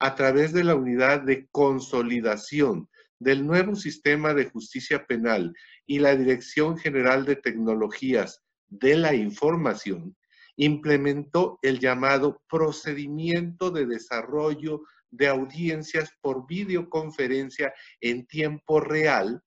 a 0.00 0.14
través 0.14 0.52
de 0.52 0.64
la 0.64 0.74
unidad 0.74 1.22
de 1.22 1.48
consolidación 1.50 2.88
del 3.22 3.46
nuevo 3.46 3.76
sistema 3.76 4.34
de 4.34 4.50
justicia 4.50 5.06
penal 5.06 5.54
y 5.86 6.00
la 6.00 6.16
Dirección 6.16 6.76
General 6.76 7.24
de 7.24 7.36
Tecnologías 7.36 8.42
de 8.68 8.96
la 8.96 9.14
Información, 9.14 10.16
implementó 10.56 11.58
el 11.62 11.78
llamado 11.78 12.42
procedimiento 12.48 13.70
de 13.70 13.86
desarrollo 13.86 14.82
de 15.10 15.28
audiencias 15.28 16.10
por 16.20 16.46
videoconferencia 16.46 17.72
en 18.00 18.26
tiempo 18.26 18.80
real, 18.80 19.42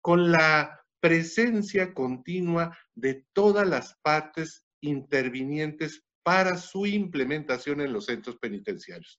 con 0.00 0.32
la 0.32 0.80
presencia 1.00 1.92
continua 1.92 2.76
de 2.94 3.26
todas 3.34 3.68
las 3.68 3.94
partes 4.02 4.64
intervinientes 4.80 6.02
para 6.22 6.56
su 6.56 6.86
implementación 6.86 7.80
en 7.80 7.92
los 7.92 8.06
centros 8.06 8.36
penitenciarios. 8.36 9.18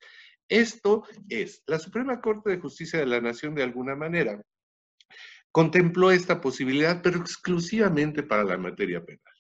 Esto 0.50 1.04
es, 1.30 1.64
la 1.68 1.80
Suprema 1.80 2.20
Corte 2.20 2.50
de 2.50 2.60
Justicia 2.60 3.00
de 3.00 3.06
la 3.06 3.22
Nación 3.22 3.56
de 3.56 3.64
alguna 3.64 3.96
manera 3.96 4.42
contempló 5.52 6.12
esta 6.12 6.42
posibilidad, 6.42 7.02
pero 7.02 7.20
exclusivamente 7.20 8.24
para 8.24 8.44
la 8.44 8.58
materia 8.58 9.04
penal. 9.04 9.34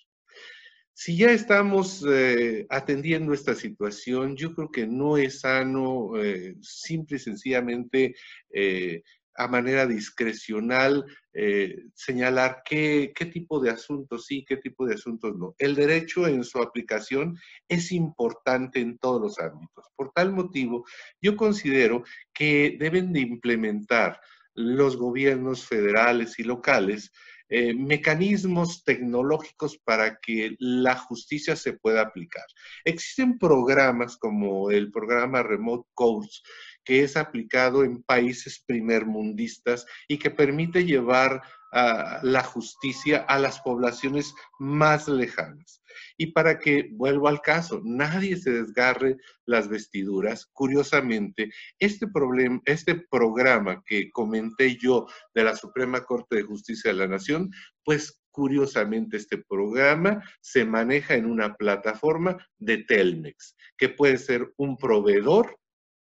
Si 0.93 1.15
ya 1.15 1.31
estamos 1.31 2.05
eh, 2.09 2.65
atendiendo 2.69 3.33
esta 3.33 3.55
situación, 3.55 4.35
yo 4.35 4.53
creo 4.53 4.69
que 4.69 4.85
no 4.85 5.17
es 5.17 5.41
sano 5.41 6.21
eh, 6.21 6.55
simple 6.61 7.15
y 7.15 7.19
sencillamente 7.19 8.15
eh, 8.51 9.03
a 9.39 9.47
manera 9.47 9.87
discrecional 9.87 11.05
eh, 11.33 11.85
señalar 11.93 12.61
qué, 12.65 13.13
qué, 13.15 13.25
tipo 13.25 13.61
de 13.61 13.69
asuntos 13.69 14.25
sí, 14.25 14.43
qué 14.45 14.57
tipo 14.57 14.85
de 14.85 14.95
asuntos 14.95 15.37
no. 15.37 15.55
El 15.57 15.75
derecho 15.75 16.27
en 16.27 16.43
su 16.43 16.61
aplicación 16.61 17.37
es 17.69 17.93
importante 17.93 18.81
en 18.81 18.97
todos 18.97 19.21
los 19.21 19.39
ámbitos. 19.39 19.85
Por 19.95 20.11
tal 20.11 20.33
motivo, 20.33 20.85
yo 21.21 21.37
considero 21.37 22.03
que 22.33 22.75
deben 22.77 23.13
de 23.13 23.21
implementar 23.21 24.19
los 24.55 24.97
gobiernos 24.97 25.65
federales 25.65 26.37
y 26.37 26.43
locales 26.43 27.13
eh, 27.51 27.73
mecanismos 27.73 28.83
tecnológicos 28.83 29.77
para 29.79 30.19
que 30.19 30.55
la 30.59 30.95
justicia 30.95 31.55
se 31.55 31.73
pueda 31.73 32.01
aplicar. 32.01 32.45
Existen 32.83 33.39
programas 33.39 34.17
como 34.17 34.69
el 34.69 34.91
programa 34.91 35.41
Remote 35.41 35.87
Courts 35.95 36.43
que 36.89 37.03
es 37.03 37.17
aplicado 37.17 37.83
en 37.83 38.01
países 38.01 38.63
primermundistas 38.65 39.85
y 40.07 40.17
que 40.17 40.31
permite 40.31 40.85
llevar 40.85 41.43
la 41.71 42.43
justicia 42.43 43.19
a 43.27 43.37
las 43.37 43.59
poblaciones 43.61 44.33
más 44.57 45.07
lejanas. 45.07 45.83
Y 46.17 46.31
para 46.31 46.57
que, 46.57 46.89
vuelvo 46.93 47.27
al 47.27 47.41
caso, 47.41 47.79
nadie 47.85 48.37
se 48.37 48.49
desgarre 48.49 49.17
las 49.45 49.67
vestiduras, 49.67 50.47
curiosamente, 50.51 51.51
este, 51.77 52.07
problema, 52.07 52.59
este 52.65 52.95
programa 52.95 53.83
que 53.85 54.09
comenté 54.09 54.75
yo 54.75 55.05
de 55.35 55.43
la 55.43 55.55
Suprema 55.55 56.03
Corte 56.05 56.37
de 56.37 56.41
Justicia 56.41 56.91
de 56.91 56.97
la 56.97 57.07
Nación, 57.07 57.51
pues 57.83 58.19
curiosamente 58.31 59.17
este 59.17 59.37
programa 59.37 60.23
se 60.41 60.65
maneja 60.65 61.13
en 61.13 61.27
una 61.27 61.53
plataforma 61.53 62.35
de 62.57 62.79
Telmex, 62.79 63.55
que 63.77 63.89
puede 63.89 64.17
ser 64.17 64.51
un 64.57 64.75
proveedor 64.75 65.59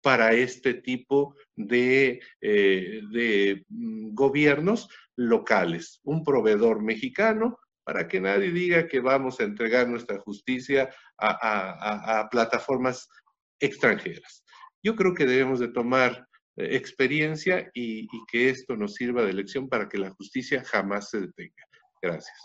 para 0.03 0.33
este 0.33 0.73
tipo 0.75 1.35
de, 1.55 2.21
eh, 2.41 3.63
mm, 3.69 4.13
gobiernos 4.13 4.89
locales. 5.15 6.01
Un 6.03 6.23
proveedor 6.23 6.83
mexicano 6.83 7.57
para 7.85 8.07
que 8.07 8.19
nadie 8.19 8.51
diga 8.51 8.87
que 8.87 8.99
vamos 8.99 9.39
a 9.39 9.43
entregar 9.43 9.87
nuestra 9.87 10.19
justicia 10.19 10.93
a, 11.17 12.27
plataformas 12.29 13.07
extranjeras. 13.59 14.43
Yo 14.83 14.95
creo 14.95 15.13
que 15.13 15.25
debemos 15.25 15.59
de 15.59 15.69
tomar 15.69 16.27
eh, 16.57 16.75
experiencia 16.75 17.69
y, 17.73 18.03
y, 18.03 18.25
que 18.29 18.49
esto 18.49 18.75
nos 18.75 18.95
sirva 18.95 19.23
de 19.23 19.33
lección 19.33 19.69
para 19.69 19.87
que 19.87 19.97
la 19.97 20.11
justicia 20.11 20.63
jamás 20.65 21.09
se 21.09 21.21
detenga. 21.21 21.63
Gracias. 22.01 22.37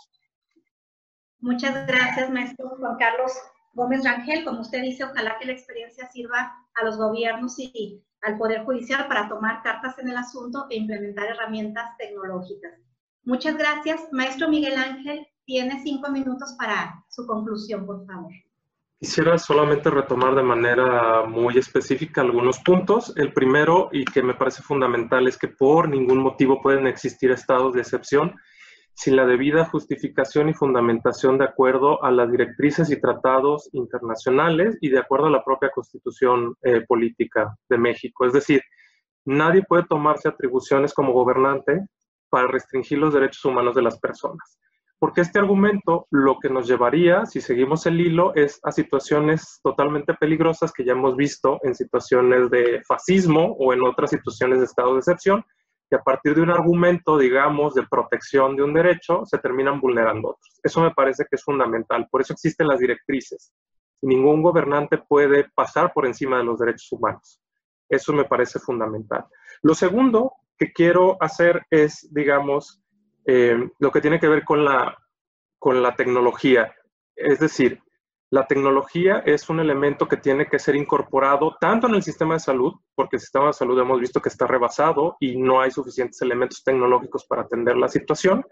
Muchas 1.39 1.87
gracias, 1.87 2.29
maestro 2.29 2.69
Juan 2.77 2.97
Carlos. 2.97 3.31
Gómez 3.79 4.03
Rangel, 4.03 4.43
como 4.43 4.59
usted 4.59 4.81
dice, 4.81 5.05
ojalá 5.05 5.37
que 5.39 5.45
la 5.45 5.53
experiencia 5.53 6.05
sirva 6.09 6.53
a 6.75 6.83
los 6.83 6.97
gobiernos 6.97 7.57
y 7.57 8.03
al 8.21 8.37
Poder 8.37 8.65
Judicial 8.65 9.07
para 9.07 9.29
tomar 9.29 9.63
cartas 9.63 9.97
en 9.99 10.09
el 10.09 10.17
asunto 10.17 10.67
e 10.69 10.75
implementar 10.75 11.27
herramientas 11.27 11.95
tecnológicas. 11.97 12.73
Muchas 13.23 13.55
gracias. 13.55 14.01
Maestro 14.11 14.49
Miguel 14.49 14.77
Ángel, 14.77 15.25
tiene 15.45 15.81
cinco 15.81 16.11
minutos 16.11 16.57
para 16.59 17.05
su 17.07 17.25
conclusión, 17.25 17.85
por 17.85 18.05
favor. 18.05 18.33
Quisiera 18.99 19.37
solamente 19.37 19.89
retomar 19.89 20.35
de 20.35 20.43
manera 20.43 21.23
muy 21.23 21.57
específica 21.57 22.19
algunos 22.19 22.59
puntos. 22.59 23.13
El 23.15 23.31
primero, 23.31 23.87
y 23.93 24.03
que 24.03 24.21
me 24.21 24.33
parece 24.33 24.61
fundamental, 24.61 25.25
es 25.25 25.37
que 25.37 25.47
por 25.47 25.87
ningún 25.87 26.17
motivo 26.17 26.61
pueden 26.61 26.85
existir 26.85 27.31
estados 27.31 27.73
de 27.75 27.79
excepción 27.79 28.35
sin 28.99 29.15
la 29.15 29.25
debida 29.25 29.63
justificación 29.63 30.49
y 30.49 30.53
fundamentación 30.53 31.37
de 31.37 31.45
acuerdo 31.45 32.03
a 32.03 32.11
las 32.11 32.29
directrices 32.29 32.91
y 32.91 32.99
tratados 32.99 33.69
internacionales 33.71 34.77
y 34.81 34.89
de 34.89 34.99
acuerdo 34.99 35.27
a 35.27 35.31
la 35.31 35.41
propia 35.41 35.71
constitución 35.71 36.53
eh, 36.63 36.81
política 36.85 37.55
de 37.69 37.77
México. 37.77 38.25
Es 38.25 38.33
decir, 38.33 38.61
nadie 39.23 39.63
puede 39.63 39.85
tomarse 39.85 40.27
atribuciones 40.27 40.93
como 40.93 41.13
gobernante 41.13 41.87
para 42.29 42.47
restringir 42.47 42.97
los 42.97 43.13
derechos 43.13 43.45
humanos 43.45 43.73
de 43.73 43.83
las 43.83 43.97
personas. 44.01 44.59
Porque 44.99 45.21
este 45.21 45.39
argumento 45.39 46.05
lo 46.11 46.37
que 46.37 46.49
nos 46.49 46.67
llevaría, 46.67 47.25
si 47.25 47.39
seguimos 47.39 47.85
el 47.85 48.01
hilo, 48.01 48.35
es 48.35 48.59
a 48.63 48.73
situaciones 48.73 49.61
totalmente 49.63 50.13
peligrosas 50.13 50.73
que 50.73 50.83
ya 50.83 50.91
hemos 50.91 51.15
visto 51.15 51.57
en 51.63 51.73
situaciones 51.73 52.49
de 52.49 52.81
fascismo 52.85 53.55
o 53.59 53.71
en 53.71 53.81
otras 53.81 54.09
situaciones 54.09 54.59
de 54.59 54.65
estado 54.65 54.91
de 54.91 54.99
excepción, 54.99 55.45
que 55.89 55.95
a 55.95 56.03
partir 56.03 56.35
de 56.35 56.41
un 56.41 56.51
argumento, 56.51 57.17
digamos, 57.17 57.73
de 57.73 57.87
protección 57.89 58.55
de 58.55 58.63
un 58.63 58.73
derecho, 58.73 59.25
se 59.25 59.39
terminan 59.39 59.81
vulnerando 59.81 60.29
otros. 60.29 60.59
Eso 60.61 60.81
me 60.81 60.91
parece 60.91 61.23
que 61.23 61.35
es 61.35 61.43
fundamental. 61.43 62.07
Por 62.11 62.21
eso 62.21 62.33
existen 62.33 62.67
las 62.67 62.79
directrices. 62.79 63.53
Ningún 64.01 64.43
gobernante 64.43 64.97
puede 64.97 65.49
pasar 65.55 65.91
por 65.93 66.05
encima 66.05 66.37
de 66.37 66.43
los 66.43 66.59
derechos 66.59 66.91
humanos. 66.91 67.41
Eso 67.89 68.13
me 68.13 68.25
parece 68.25 68.59
fundamental. 68.59 69.25
Lo 69.63 69.73
segundo 69.73 70.33
que 70.57 70.71
quiero 70.71 71.17
hacer 71.21 71.65
es, 71.71 72.07
digamos, 72.13 72.81
eh, 73.25 73.57
lo 73.79 73.91
que 73.91 74.01
tiene 74.01 74.19
que 74.19 74.27
ver 74.27 74.43
con 74.43 74.63
la, 74.63 74.95
con 75.57 75.81
la 75.81 75.95
tecnología. 75.95 76.73
Es 77.15 77.39
decir, 77.39 77.81
la 78.31 78.45
tecnología 78.45 79.23
es 79.25 79.49
un 79.49 79.59
elemento 79.59 80.07
que 80.07 80.17
tiene 80.17 80.45
que 80.45 80.59
ser 80.59 80.75
incorporado 80.75 81.57
tanto 81.59 81.87
en 81.87 81.95
el 81.95 82.03
sistema 82.03 82.35
de 82.35 82.39
salud, 82.39 82.73
porque 82.93 83.15
el 83.15 83.21
sistema 83.21 83.47
de 83.47 83.53
salud 83.53 83.79
hemos 83.79 83.99
visto 83.99 84.21
que 84.21 84.29
está 84.29 84.45
rebasado 84.45 85.17
y 85.19 85.35
no 85.37 85.61
hay 85.61 85.71
suficientes 85.71 86.21
elementos 86.21 86.63
tecnológicos 86.63 87.25
para 87.25 87.41
atender 87.41 87.75
la 87.75 87.87
situación. 87.87 88.45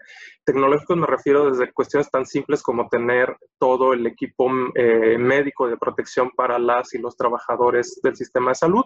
Tecnológicos 0.44 0.96
me 0.96 1.06
refiero 1.06 1.48
desde 1.48 1.72
cuestiones 1.72 2.10
tan 2.10 2.26
simples 2.26 2.60
como 2.60 2.88
tener 2.88 3.36
todo 3.58 3.92
el 3.92 4.04
equipo 4.08 4.50
eh, 4.74 5.16
médico 5.16 5.68
de 5.68 5.76
protección 5.76 6.32
para 6.36 6.58
las 6.58 6.92
y 6.94 6.98
los 6.98 7.16
trabajadores 7.16 8.00
del 8.02 8.16
sistema 8.16 8.50
de 8.50 8.56
salud, 8.56 8.84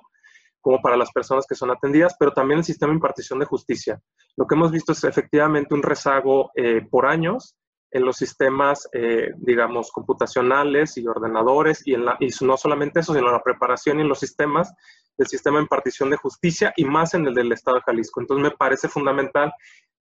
como 0.60 0.82
para 0.82 0.98
las 0.98 1.10
personas 1.10 1.46
que 1.48 1.54
son 1.54 1.70
atendidas, 1.70 2.14
pero 2.18 2.32
también 2.32 2.58
el 2.58 2.64
sistema 2.64 2.90
de 2.90 2.96
impartición 2.96 3.38
de 3.38 3.46
justicia. 3.46 3.98
Lo 4.36 4.46
que 4.46 4.54
hemos 4.56 4.70
visto 4.70 4.92
es 4.92 5.02
efectivamente 5.04 5.74
un 5.74 5.82
rezago 5.82 6.50
eh, 6.54 6.86
por 6.90 7.06
años 7.06 7.56
en 7.92 8.04
los 8.04 8.16
sistemas, 8.16 8.88
eh, 8.92 9.32
digamos, 9.36 9.92
computacionales 9.92 10.96
y 10.96 11.06
ordenadores, 11.06 11.86
y, 11.86 11.94
en 11.94 12.06
la, 12.06 12.16
y 12.20 12.28
no 12.40 12.56
solamente 12.56 13.00
eso, 13.00 13.12
sino 13.12 13.26
en 13.26 13.34
la 13.34 13.42
preparación 13.42 13.98
y 13.98 14.02
en 14.02 14.08
los 14.08 14.18
sistemas 14.18 14.72
del 15.18 15.28
sistema 15.28 15.58
de 15.58 15.64
impartición 15.64 16.08
de 16.08 16.16
justicia 16.16 16.72
y 16.76 16.86
más 16.86 17.12
en 17.12 17.26
el 17.26 17.34
del 17.34 17.52
Estado 17.52 17.76
de 17.76 17.82
Jalisco. 17.82 18.20
Entonces 18.20 18.42
me 18.42 18.56
parece 18.56 18.88
fundamental 18.88 19.52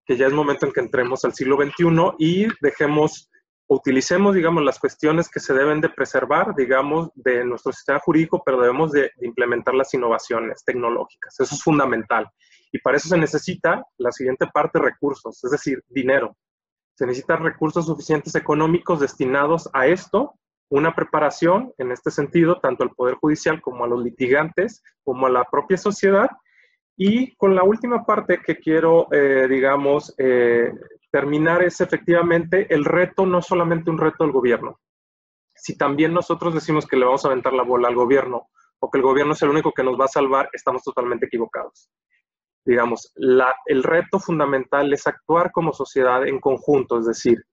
que 0.06 0.16
ya 0.16 0.28
es 0.28 0.34
momento 0.34 0.68
en 0.68 0.72
que 0.72 0.82
entremos 0.82 1.26
al 1.26 1.34
siglo 1.34 1.58
XXI 1.58 2.14
y 2.20 2.48
dejemos, 2.62 3.32
utilicemos, 3.68 4.36
digamos, 4.36 4.64
las 4.64 4.78
cuestiones 4.78 5.28
que 5.28 5.40
se 5.40 5.56
deben 5.56 5.82
de 5.82 5.90
preservar, 5.90 6.54
digamos, 6.56 7.10
de 7.16 7.44
nuestro 7.44 7.72
sistema 7.72 8.00
jurídico, 8.00 8.44
pero 8.46 8.62
debemos 8.62 8.92
de, 8.92 9.12
de 9.16 9.28
implementar 9.28 9.74
las 9.74 9.92
innovaciones 9.96 10.64
tecnológicas. 10.64 11.40
Eso 11.40 11.56
es 11.56 11.64
fundamental. 11.64 12.30
Y 12.72 12.78
para 12.80 12.98
eso 12.98 13.10
se 13.10 13.18
necesita 13.18 13.84
la 13.98 14.12
siguiente 14.12 14.46
parte, 14.54 14.78
recursos, 14.78 15.44
es 15.44 15.50
decir, 15.50 15.84
dinero 15.90 16.36
se 17.00 17.06
necesitan 17.06 17.46
recursos 17.46 17.86
suficientes 17.86 18.36
económicos 18.36 19.00
destinados 19.00 19.70
a 19.72 19.88
esto, 19.88 20.34
una 20.70 20.94
preparación 20.94 21.74
en 21.78 21.94
este 21.94 22.12
sentido, 22.12 22.60
tanto 22.60 22.84
al 22.84 22.90
Poder 22.90 23.16
Judicial 23.16 23.62
como 23.62 23.86
a 23.86 23.88
los 23.88 24.04
litigantes, 24.04 24.84
como 25.02 25.26
a 25.26 25.30
la 25.30 25.46
propia 25.46 25.78
sociedad. 25.78 26.30
Y 26.98 27.38
con 27.38 27.56
la 27.56 27.64
última 27.64 28.06
parte 28.06 28.42
que 28.46 28.58
quiero, 28.58 29.08
eh, 29.14 29.48
digamos, 29.50 30.14
eh, 30.18 30.74
terminar 31.10 31.64
es 31.64 31.80
efectivamente 31.80 32.68
el 32.70 32.84
reto, 32.84 33.26
no 33.26 33.42
solamente 33.42 33.90
un 33.90 33.98
reto 33.98 34.26
del 34.26 34.34
gobierno. 34.34 34.78
Si 35.56 35.78
también 35.78 36.14
nosotros 36.14 36.54
decimos 36.54 36.86
que 36.86 36.98
le 36.98 37.06
vamos 37.06 37.24
a 37.24 37.30
aventar 37.30 37.54
la 37.54 37.64
bola 37.64 37.88
al 37.88 37.96
gobierno 37.96 38.50
o 38.80 38.92
que 38.92 38.98
el 38.98 39.06
gobierno 39.06 39.32
es 39.32 39.42
el 39.42 39.52
único 39.52 39.72
que 39.72 39.86
nos 39.86 39.98
va 39.98 40.04
a 40.04 40.10
salvar, 40.10 40.50
estamos 40.52 40.84
totalmente 40.84 41.28
equivocados 41.28 41.90
digamos, 42.66 43.14
el 43.66 43.84
reto 43.84 44.20
fundamental 44.20 44.92
es 44.94 45.08
actuar 45.08 45.52
como 45.52 45.74
sociedad 45.74 46.28
en 46.28 46.40
conjunto, 46.40 47.00
es 47.00 47.06
decir, 47.06 47.44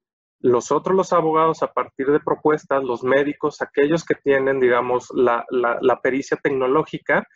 nosotros 0.40 0.94
los 0.94 1.12
abogados 1.12 1.62
a 1.62 1.72
partir 1.72 2.08
de 2.08 2.20
propuestas, 2.20 2.84
los 2.84 3.02
médicos, 3.02 3.62
aquellos 3.62 4.04
que 4.04 4.14
tienen, 4.14 4.60
digamos, 4.60 5.08
la, 5.14 5.44
la 5.50 6.00
pericia 6.00 6.36
tecnológica, 6.36 7.26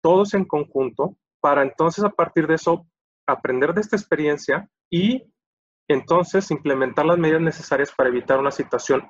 todos 0.00 0.34
en 0.34 0.44
conjunto, 0.44 1.16
para 1.40 1.62
entonces 1.62 2.04
a 2.04 2.10
partir 2.10 2.46
de 2.46 2.54
eso 2.54 2.86
aprender 3.26 3.74
de 3.74 3.80
esta 3.80 3.96
experiencia 3.96 4.68
y 4.90 5.32
entonces 5.88 6.50
implementar 6.50 7.06
las 7.06 7.18
medidas 7.18 7.40
necesarias 7.40 7.92
para 7.96 8.08
evitar 8.08 8.38
una 8.38 8.50
situación 8.50 9.08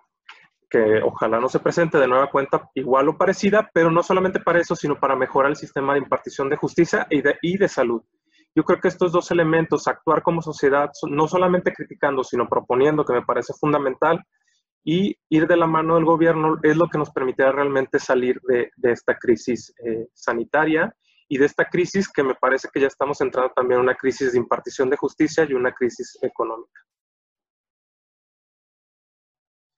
que 0.68 1.00
ojalá 1.02 1.40
no 1.40 1.48
se 1.48 1.60
presente 1.60 1.98
de 1.98 2.08
nueva 2.08 2.30
cuenta 2.30 2.68
igual 2.74 3.08
o 3.08 3.16
parecida, 3.16 3.70
pero 3.72 3.90
no 3.90 4.02
solamente 4.02 4.40
para 4.40 4.60
eso, 4.60 4.74
sino 4.74 4.98
para 4.98 5.16
mejorar 5.16 5.50
el 5.50 5.56
sistema 5.56 5.92
de 5.92 6.00
impartición 6.00 6.48
de 6.48 6.56
justicia 6.56 7.06
y 7.10 7.22
de, 7.22 7.36
y 7.42 7.56
de 7.56 7.68
salud. 7.68 8.02
Yo 8.54 8.64
creo 8.64 8.80
que 8.80 8.88
estos 8.88 9.12
dos 9.12 9.30
elementos, 9.30 9.86
actuar 9.86 10.22
como 10.22 10.40
sociedad, 10.42 10.90
no 11.10 11.28
solamente 11.28 11.72
criticando, 11.72 12.24
sino 12.24 12.48
proponiendo, 12.48 13.04
que 13.04 13.12
me 13.12 13.22
parece 13.22 13.52
fundamental, 13.60 14.24
y 14.82 15.16
ir 15.28 15.46
de 15.46 15.56
la 15.56 15.66
mano 15.66 15.96
del 15.96 16.04
gobierno 16.04 16.58
es 16.62 16.76
lo 16.76 16.88
que 16.88 16.96
nos 16.96 17.10
permitirá 17.10 17.50
realmente 17.52 17.98
salir 17.98 18.40
de, 18.48 18.70
de 18.76 18.92
esta 18.92 19.16
crisis 19.18 19.74
eh, 19.84 20.06
sanitaria 20.14 20.94
y 21.28 21.38
de 21.38 21.46
esta 21.46 21.64
crisis 21.64 22.08
que 22.08 22.22
me 22.22 22.36
parece 22.36 22.68
que 22.72 22.80
ya 22.80 22.86
estamos 22.86 23.20
entrando 23.20 23.52
también 23.54 23.80
en 23.80 23.86
una 23.86 23.96
crisis 23.96 24.32
de 24.32 24.38
impartición 24.38 24.88
de 24.88 24.96
justicia 24.96 25.44
y 25.44 25.54
una 25.54 25.72
crisis 25.72 26.16
económica. 26.22 26.80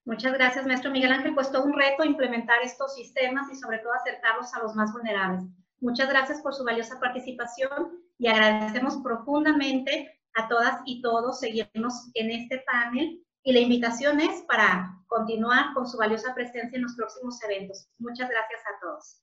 Muchas 0.09 0.33
gracias, 0.33 0.65
maestro 0.65 0.91
Miguel 0.91 1.13
Ángel. 1.13 1.35
Pues 1.35 1.53
todo 1.53 1.65
un 1.65 1.75
reto 1.75 2.03
implementar 2.03 2.63
estos 2.63 2.95
sistemas 2.95 3.53
y 3.53 3.57
sobre 3.57 3.77
todo 3.81 3.93
acercarlos 3.93 4.55
a 4.55 4.63
los 4.63 4.75
más 4.75 4.91
vulnerables. 4.91 5.45
Muchas 5.81 6.09
gracias 6.09 6.41
por 6.41 6.55
su 6.55 6.65
valiosa 6.65 6.99
participación 6.99 7.93
y 8.17 8.29
agradecemos 8.29 8.97
profundamente 9.03 10.19
a 10.33 10.49
todas 10.49 10.81
y 10.87 11.03
todos 11.03 11.41
seguirnos 11.41 12.11
en 12.15 12.31
este 12.31 12.61
panel 12.61 13.23
y 13.43 13.53
la 13.53 13.61
invitación 13.61 14.19
es 14.21 14.41
para 14.49 14.95
continuar 15.09 15.75
con 15.75 15.87
su 15.87 15.99
valiosa 15.99 16.35
presencia 16.35 16.75
en 16.75 16.85
los 16.85 16.95
próximos 16.97 17.43
eventos. 17.45 17.91
Muchas 17.99 18.31
gracias 18.31 18.63
a 18.63 18.81
todos. 18.81 19.21